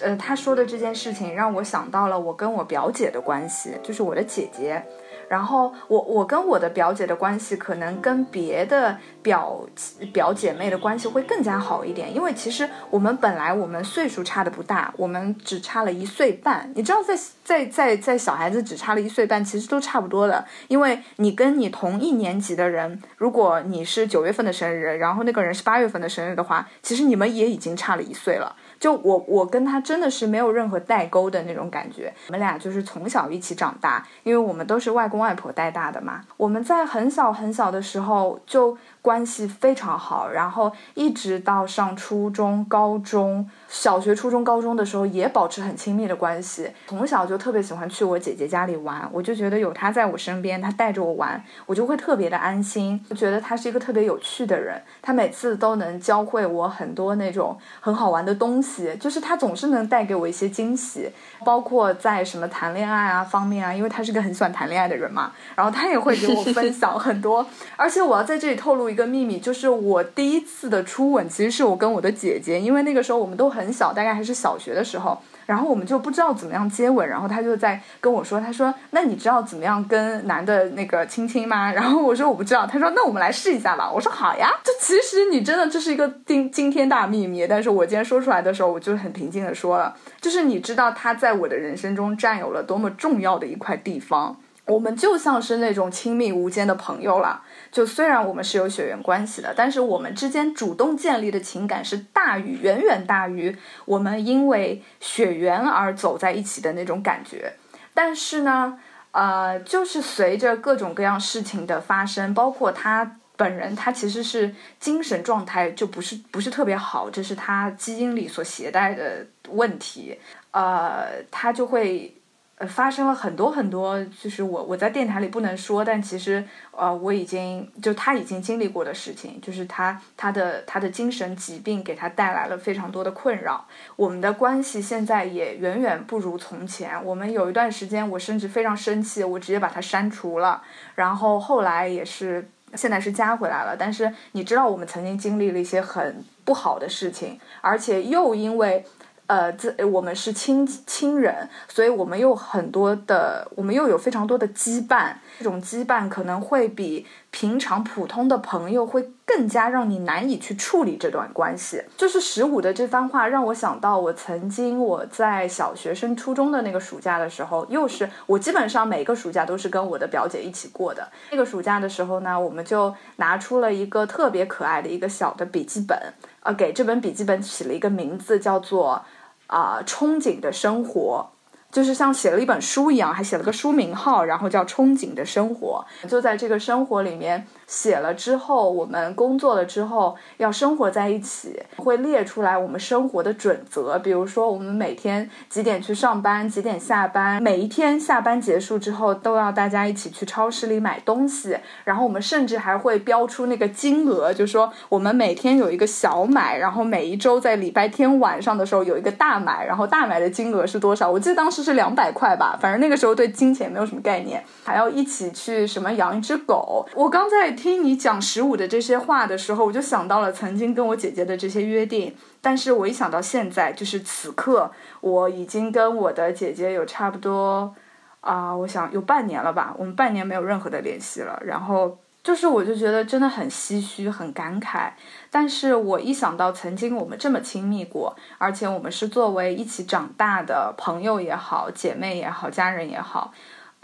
[0.00, 4.82] 呃，他说的这件事情让我想到了我跟我表姐的关系，就是我的姐姐。
[5.28, 9.66] 然后我我跟我的表姐的关系可能跟别的表
[10.12, 16.70] 表姐妹的关系会更加好一点，因为其实我们本来我们岁数差的不大，我们只差了一岁半。
[16.74, 20.44] 你知道，在在在在小孩子只差了一岁半，其实都差不多的。
[20.68, 28.54] 因为你跟你同一年级的人，如果你是九月份的生日，然后那个人是八月份的生日的话，其实你们也已经差了一岁了。
[28.78, 36.22] 就我我跟他真的是没有任何代沟的那种感觉，我们俩就是从小一起长大，因为我们都是外公外婆带大的嘛。
[36.36, 38.76] 我们在很小很小的时候就。
[39.06, 46.68] 关系非常好，然后一直到上初中、高中、小学、初中、高中的时候也保持很亲密的关系。
[46.88, 53.00] 从小就特别喜欢去我姐姐家里玩，我就觉得有她在我身边，她带着我玩，我就会特别的安心。
[53.08, 61.08] 我觉得她是一个特别有趣的人，她每次都能教会我很多那种很好玩的东西，就是她总是能带给我一些惊喜，
[61.44, 67.46] 包括在什么谈恋爱啊方面啊，因为她是个很喜欢谈恋爱的人嘛，然后她也会给我分享很多。
[67.76, 68.95] 而且我要在这里透露一。
[68.96, 97.42] 一个秘密就是我第一次的初吻，其实是我跟我的姐姐，因为那个时候我们都很小，大概还是小学的时候，然后我们就不知道怎么样接吻，然后他就在跟我说，他说：“那你知道怎么样跟男的那个亲亲吗？” 然后我说：“我不知道。”他说：“那我们来试一下吧。”我说：“好呀。”就其实你真的这是一个惊惊天大秘密，但是我今天说出来的时候，我就很平静的说了，就是你知道他在我的人生中占有了多么重要的一块地方，我们就像是那种亲密无间的朋友了。
[97.70, 107.52] 就虽然我们是有血缘关系的，但是我们之间主动建立的情感是大于远远大于我们因为血缘而走在一起的那种感觉。
[107.92, 108.78] 但是呢，
[109.10, 120.18] 呃，就是随着各种各样事情的发生，包括他本人，他其实是精神状态就不是不是特别好，这是他基因里所携带的问题。
[120.52, 122.12] 呃，他就会。
[122.58, 133.66] 呃，发生了很多很多，就是我我在电台里不能说，但其实呃，我已经就他已经经历过的事情，就是他他的他的精神疾病给他带来了非常多的困扰。
[133.96, 137.04] 我们的关系现在也远远不如从前。
[137.04, 140.62] 我们有一段时间，我甚至非常生气，我直接把他删除了。
[140.94, 143.76] 然后后来也是现在是加回来了。
[143.78, 148.86] 但是你知道，我们曾经经历了一些很不好的事情，而且又因为。
[149.26, 155.14] 呃，这我们是亲亲人，所以我们有很多的，我们又有非常多的羁绊。
[155.38, 161.82] 这种羁绊可能会比平常普通的朋友会更加让你难以去处理这段关系。
[161.96, 171.06] 就是十五的这番话让我想到，我曾经我在小学升初中的那个暑假的时候，又是我基本上每个暑假都是跟我的表姐一起过的。
[171.30, 175.98] 那个暑假的时候呢，我们就拿出了一个特别可爱的一个小的笔记本，
[176.40, 179.04] 呃，给这本笔记本起了一个名字，叫做。
[179.46, 181.30] 啊，憧憬的生活。
[181.72, 185.84] 就是像写了一本书一样，还写了个书名号，然后叫《憧憬的生活》。
[186.08, 193.98] 就在这个生活里面写了之后，我们工作了之后要生活在一起，会列出来我们生活的准则。
[193.98, 201.58] 比如说，我们每天几点去上班，几点下班，每一天下班结束之后都要大家一起去超市里买东西。
[201.84, 211.10] 然后我们甚至还会标出那个金额，就说我们每天有一个小买，然后每一周在礼拜天晚上的时候有一个大买，然后大买的金额是多少？
[211.10, 211.66] 我记得当时。
[211.66, 216.86] 是两百块吧，反正那个时候对金钱没有什么概念，还要一起去什么养一只狗。
[216.94, 222.14] 我刚在听你讲十五的这些话的时候，我就想到了曾经跟我姐姐的这些约定。
[222.40, 227.74] 但是我一想到现在，就是此刻，我已经跟我的姐姐有差不多
[228.20, 231.42] 啊，我想有半年了吧，我们半年没有任何的联系了。
[231.44, 231.98] 然后。
[232.26, 234.90] 就是，我就觉得真的很唏嘘，很感慨。
[235.30, 243.32] 但是我一想到曾经我们这么亲密过，而且我们是作为一起长大的朋友也好，姐妹也好，家人也好，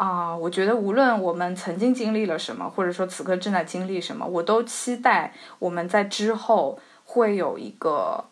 [0.02, 8.24] 啊，我觉得无论我们曾经经历了什么，或者说此刻正在经历什么，我都期待我们在之后会有一个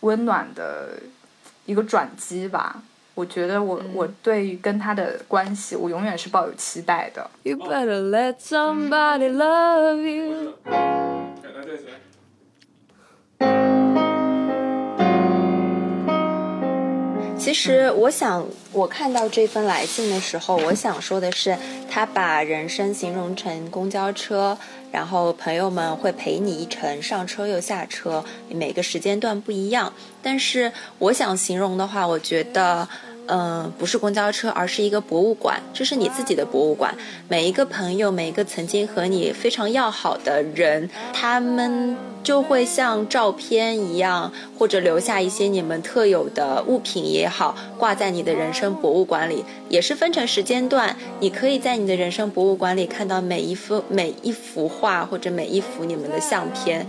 [0.00, 1.00] 温暖的
[1.64, 2.82] 一个转机吧。
[3.14, 7.30] 我觉得我我对于跟他的关系，我永远是抱有期待的。
[7.42, 10.52] You better let somebody love you.
[17.48, 21.56] 其实我想，我看到这封来信的时候，我想说的是，
[21.90, 24.58] 他把人生形容成公交车，
[24.92, 29.90] 然后朋友们会陪你一程，上车又下车，每个时间段不一样。
[30.22, 32.86] 但是我想形容的话，我觉得。
[33.28, 35.60] 嗯，不是公交车，而是一个博物馆。
[35.72, 36.94] 这是你自己的博物馆。
[37.28, 49.44] 每一个朋友，每一个曾经和你非常要好的人，他们就会像照片一样，或者留下一些你们特有的物品也好，挂在你的人生博物馆里。
[49.68, 56.86] 也是分成时间段，你可以在你的人生博物馆里看到每一幅每一幅画或者每一幅你们的相片。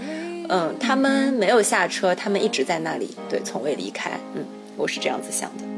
[0.48, 4.12] 嗯，他们没有下车，他们一直在那里，对，从未离开。
[4.34, 4.44] 嗯，
[4.76, 5.69] 我是这样子想的。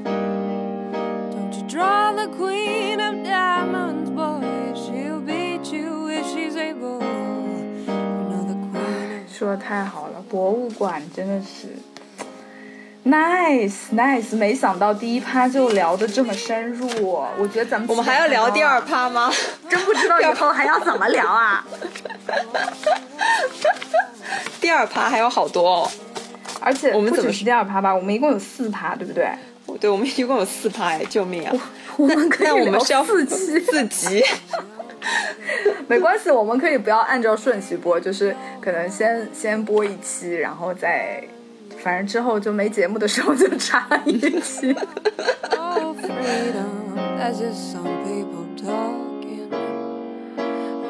[1.72, 4.74] Draw the queen of diamonds, boy.
[4.76, 7.00] She'll beat you if she's able.
[7.00, 9.26] You know the queen.
[9.30, 11.70] 说的太好了，博物馆真的是
[13.06, 16.90] nice nice，没想到第一趴就聊得这么深入，
[17.40, 19.32] 我觉得咱们我们还要聊第二，趴吗？
[19.70, 21.66] 真不知道 以后还要怎么聊啊！
[24.60, 25.92] 第二趴还有好多哦。
[26.60, 27.96] 而且我们怎么不只是第二趴吧？
[27.96, 29.30] 我们一共有四趴，对不对？
[29.80, 31.56] 对，我们一共有四趴，哎，救命啊！
[31.98, 34.24] 我们可以我们聊是要四期，四集。
[35.88, 41.24] 没关系，我们可以不要按照顺序播，就是可能先先播一期，然后再，
[41.84, 44.76] 反正之后就没节目的时候就插一期。
[45.58, 46.96] Oh, freedom.
[47.18, 49.50] That's just some people talking.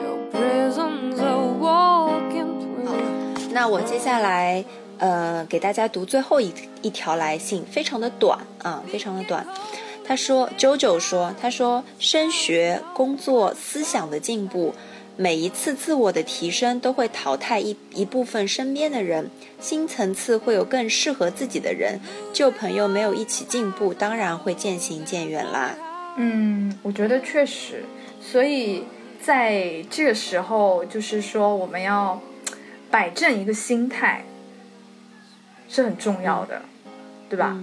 [0.01, 3.51] Your prison's a walking through.
[3.53, 4.63] 那我接下来
[5.01, 9.45] 呃给大家读最后一一条来信，非常的短啊，非常的短。
[10.05, 14.73] 他说，JoJo 说，他说升学、工作、思想的进步，
[15.15, 19.29] 每一次自我的提升都会淘汰一一部分身边的人，
[19.59, 21.99] 新层次会有更适合自己的人，
[22.33, 25.75] 旧朋友没有一起进步，当然会渐行渐远啦。
[26.17, 27.85] 嗯，我觉得确实，
[28.21, 28.83] 所以
[29.21, 32.19] 在这个时候，就是说我们要
[32.89, 34.25] 摆正一个心态
[35.71, 36.61] 是很重要的，
[37.29, 37.57] 对吧？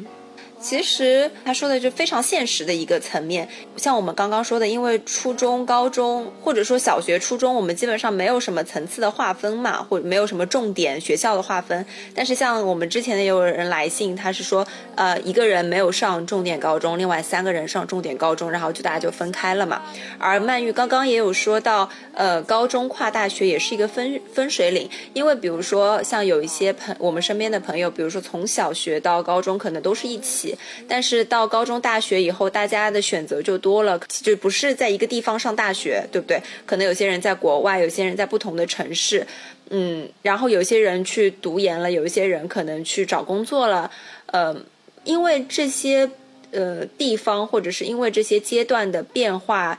[0.60, 11.86] 其实他说的就非常现实的一个层面，像我们刚刚说的，因为初中、高中或者说小学、初中，我们基本上没有什么层次的划分嘛，或者没有什么重点学校的划分。
[12.14, 19.80] 但是像我们之前也有人来信，他是说，呃，一个人没有上重点高中，另外三个人上重点高中，然后就大家就分开了嘛。
[20.18, 30.47] 而曼玉刚刚也有说到，呃，高中跨大学也是一个分分水岭，因为比如说像有一些朋我们身边的朋友，比如说从小学到高中可能都是一起，
[30.86, 36.40] 但是到高中、大学以后，大家的选择就多了，就不是在一个地方上大学，对不对？
[36.66, 39.26] 可能有些人在国外，有些人在不同的城市，
[39.70, 43.90] 嗯，然后有些人去读研了，有一些人可能去找工作了，
[44.26, 44.56] 呃，
[45.04, 46.10] 因为这些
[46.50, 49.78] 呃地方或者是因为这些阶段的变化，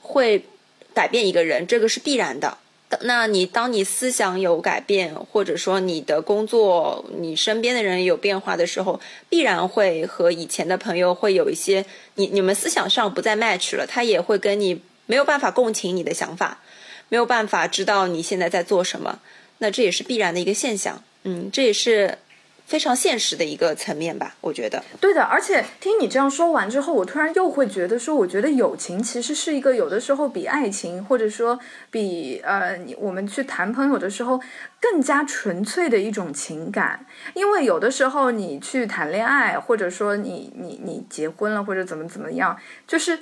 [0.00, 0.44] 会
[0.92, 2.58] 改变一个人，这个是必然的。
[3.02, 11.84] 那你当你思想有改变，或者说你的工作、你身边的人有变化的时候，必然会和以前的朋友会有一些
[12.14, 16.60] 你你们思想上不再 match 了，他也会跟你没有办法共情你的想法，
[17.08, 19.20] 没有办法知道你现在在做什么，
[19.58, 21.02] 那这也是必然的一个现象。
[21.24, 22.18] 嗯，这也是
[22.66, 24.82] 非常现实的一个层面吧，我觉得。
[25.00, 31.58] 对的，而且听你这样说完之后，我突然又会觉得说，我觉得友情其实是一个有的时候比爱情，或者说
[31.90, 34.40] 比呃，你我们去谈朋友的时候
[34.80, 37.06] 更加纯粹的一种情感。
[37.34, 43.18] 因为有的时候你去谈恋爱，或者说你你你结婚了，或者怎么怎么样，就是。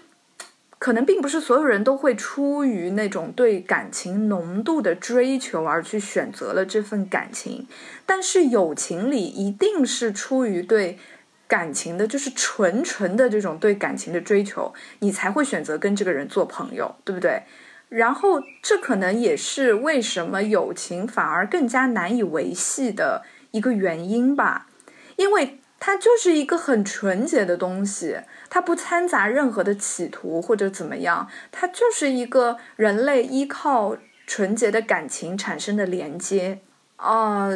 [0.83, 7.69] 可能并不是所有人都会出于那种对感情浓度的追求而去选择了这份感情，
[8.05, 10.99] 但是友情里一定是出于对
[11.47, 17.45] 感情的，就是纯纯的这种对感情的追求，你才会选择跟这个人做朋友，对不对？
[17.89, 23.23] 然后这可能也是为什么友情反而更加难以维系的
[23.53, 24.67] 一个原因吧，
[25.15, 28.17] 因为它就是一个很纯洁的东西。
[28.49, 36.61] 它不掺杂任何的企图或者怎么样，它就是一个人类依靠纯洁的感情产生的连接
[36.97, 37.51] 啊、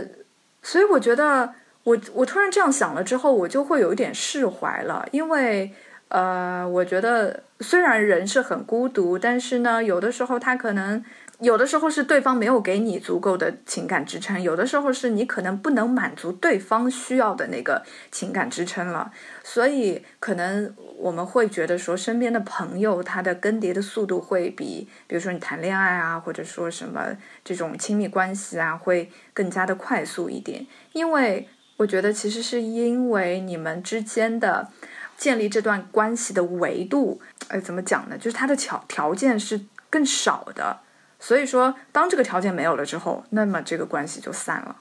[0.61, 1.55] 所以我觉得
[1.85, 5.73] 我我突然这样想了之后，我就会有一点释怀了，因为
[6.09, 11.05] 呃，我觉得虽然人是很孤独，但是呢，有的时候他可能。
[11.41, 19.13] 有的时候是对方没有给你足够的情感支撑，有的时候是你可能不能满足对方需要的那个情感支撑了，
[19.45, 27.15] 所以可能我们会觉得说，身边的朋友他的更迭的速度会比，比如说你谈恋爱啊，或者说什么
[27.45, 30.67] 这种亲密关系啊，会更加的快速一点。
[30.95, 34.71] 因为我觉得其实是因为你们之间的
[35.19, 38.17] 建立这段关系的维度，呃，怎么讲呢？
[38.17, 39.61] 就是它的条条件是
[39.91, 40.81] 更少的。
[41.27, 44.77] 所以说，当这个条件没有了之后，那么这个关系就散了。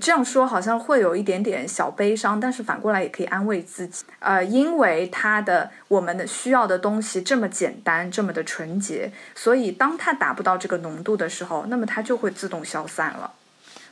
[0.00, 4.04] 这样说好像会有一点点小悲伤，但是反过来也可以安慰自己。
[4.18, 13.32] 呃，因为他的我们的需要的东西这么简单，这么的纯洁，所以当他达不到这个浓度的时候，那么它就会自动消散了。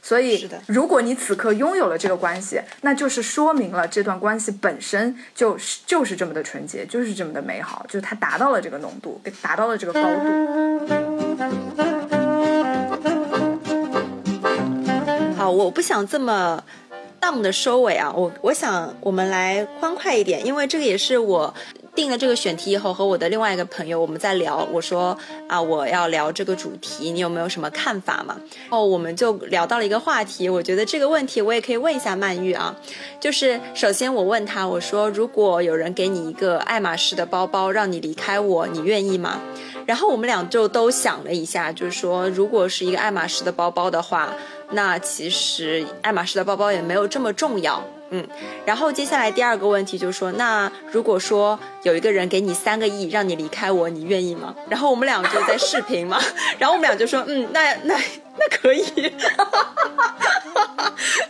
[0.03, 11.22] 所以，如果你此刻拥有了这个关系，那就是说明了这段关系本身就是就是这么的纯洁，就是这么的美好，就是它达到了这个浓度，达到了这个高度。
[15.37, 16.63] 好，我不想这么
[17.19, 21.53] 荡的收尾啊，我我想我们来欢快一点，因为这个也是我。
[21.95, 25.17] 定了这个选题以后，和我的另外一个朋友我们在聊，我说
[25.47, 28.41] 啊，我要聊这个主题，你有没有什么看法嘛？
[28.71, 32.75] 哦，我们就聊到了一个话题，我觉得这个问题我也可以问一下曼玉啊，
[33.21, 39.41] 就是首先我问他，我说如果有人给你一个爱马仕的包包，让你离开我，你愿意吗？
[39.85, 44.33] 然后我们俩就都想了一下，就是说如果是一个爱马仕的包包的话，
[44.71, 47.83] 那其实爱马仕的包包也没有这么重要。
[48.13, 48.29] 嗯，
[48.67, 54.55] 然后接下来第二个问题就是说，那如果说有一个人给你三个亿，让你离开我，你愿意吗？
[54.69, 56.21] 然后我们俩就在视频嘛，
[56.59, 57.97] 然后我们俩就说，嗯，那那
[58.37, 58.85] 那可以。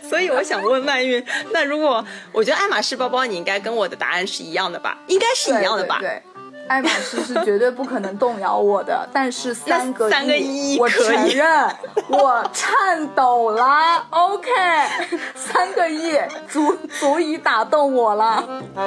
[0.07, 4.97] 所以我想问曼玉，那如果我觉得爱马仕包包，你应该跟我的答案是一样的吧？
[5.07, 5.99] 应该是一样的吧？
[6.01, 6.21] 对。
[6.67, 11.69] 爱马仕是绝对不可能动摇我的，但是三个三个亿，我承认
[12.07, 14.05] 我颤抖了。
[14.09, 14.49] OK，
[15.35, 16.17] 三个亿
[16.49, 18.43] 足足以打动我了。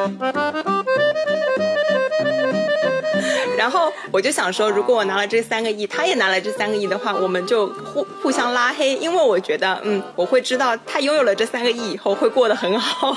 [3.57, 13.17] 然后我就想说，如果我拿了这三个亿，他也拿了这三个亿的话，我们就互互相拉黑，因为我觉得，嗯，我会知道他拥有了这三个亿以后会过得很好。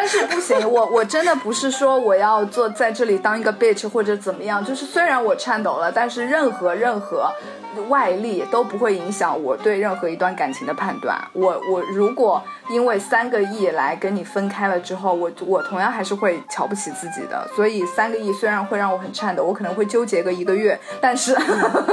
[0.00, 7.28] 但是不行，我我真的不是说我要坐在这里当一个 bitch 或者怎么样，就是虽然我颤抖了，但是任何任何。
[7.80, 11.18] 外力都不会影响我对任何一段感情的判断。
[11.32, 17.48] 我我如果因为三个亿来跟你分开了之后，我我同样还是会瞧不起自己的。
[17.54, 21.36] 所以三个亿虽然会让我很颤抖，我可能会纠结个一个月，但是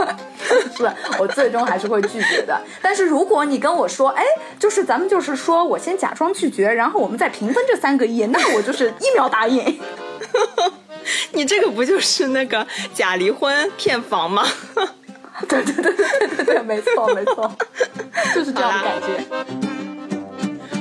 [0.76, 2.60] 是我最终还是会拒绝的。
[2.82, 4.24] 但是如果你跟我说，哎，
[4.60, 9.80] 就是咱们就是说我先假装拒绝，然后我们再平分这三个亿，那我就是一秒答应。
[11.34, 14.44] 你这个不就是那个假离婚骗房吗？
[15.48, 17.52] 对对对对对对，没错没错，
[18.34, 20.05] 就是这样的感觉。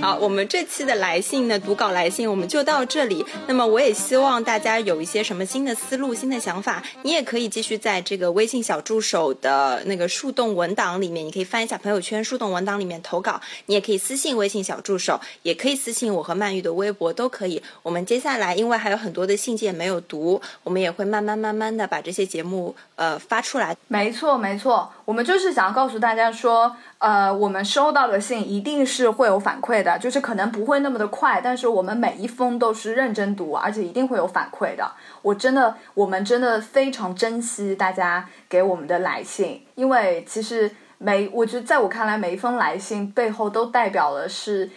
[0.05, 3.25] 好，我们这期的来信呢，读稿来信我们就到这里。
[3.47, 13.41] 那么我也希望大家有一些什么新的思路、新的想法，你也可以继续在这个微信小助手的那个树洞文档里面，你可以翻一下朋友圈树洞文档里面投稿。
[13.65, 17.63] 你也可以私信微信小助手，也可以私信我和曼玉的微博都可以。
[17.83, 23.75] 我们接下来因为还有很多的信件没有读，我们也会慢慢慢慢的把这些节目呃发出来。
[23.89, 26.77] 没错没错，我们就是想要告诉大家说。
[26.99, 34.91] 呃，我们收到的信一定是会有反馈的，就是可能不会那么的快，但是我们每一封都是认真读，而且一定会有反馈的。
[35.21, 44.71] 我真的，我们真的非常珍惜大家给我们的来信，因为其实每，我觉得在我看来，每一封来信背后都代表了是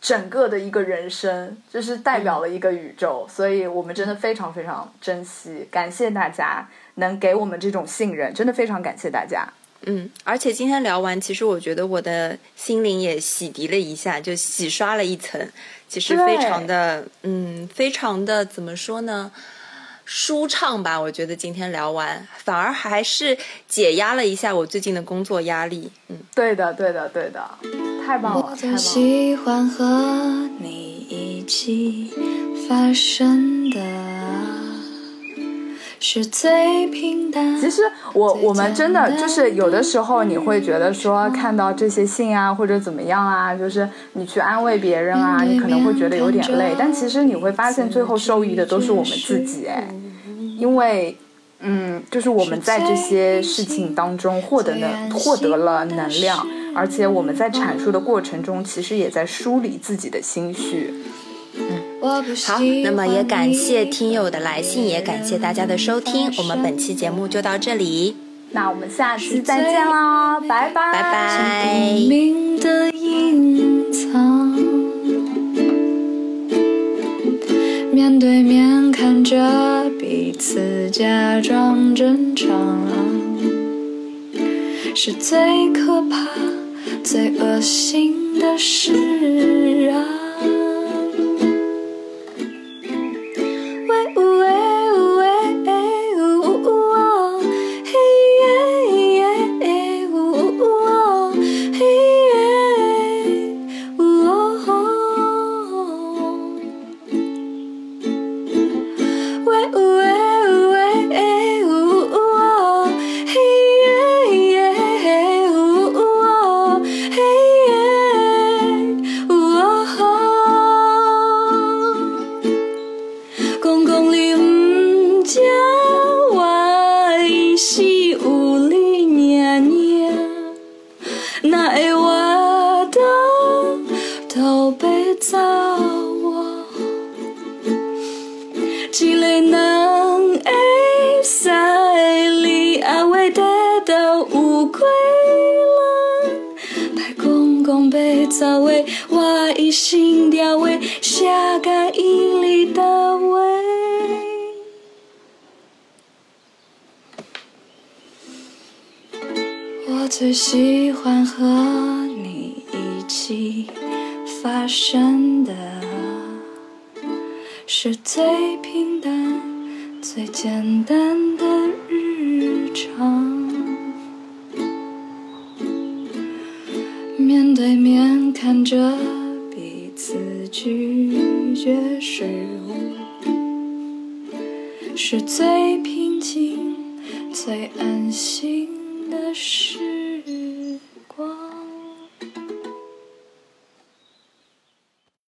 [0.00, 9.46] 整个的一个人生，就是代表了一个宇宙，所以我们真的非常非常珍惜，感谢大家能给我们这种信任，真的非常感谢大家。
[9.86, 15.40] 嗯，而且今天聊完，其实我觉得我的心灵也洗涤了一下，就洗刷了一层，
[15.88, 19.30] 其实非常的，嗯，非常的怎么说呢，
[20.04, 21.00] 舒畅吧？
[21.00, 25.90] 我觉得今天聊完，反而还是解压了一下我最近的工作压力。
[26.08, 27.48] 嗯，对的，对的，对的，
[28.04, 28.78] 太棒了，太棒了。
[28.78, 32.12] 喜欢和你一起
[32.68, 34.57] 发生的。
[36.00, 37.60] 是最平淡。
[37.60, 37.82] 其实
[38.12, 49.88] 我我们真的就是有的时候你会觉得说看到这些信啊或者怎么样啊，就是你去安慰别人啊，你可能会觉得有点累，但其实你会发现最后受益的都是我们自己哎，
[50.56, 51.16] 因为
[51.60, 61.27] 嗯，就是我们在这些事情当中获得能获得了能量，而且我们在阐述的过程中其实也在梳理自己的心绪，嗯。
[62.46, 68.16] 好，那么也感谢听友的来信，也感谢大家的收听，我们本期节目就到这里，
[68.52, 70.92] 那我们下期再见啦，拜拜。
[70.92, 71.98] 拜拜。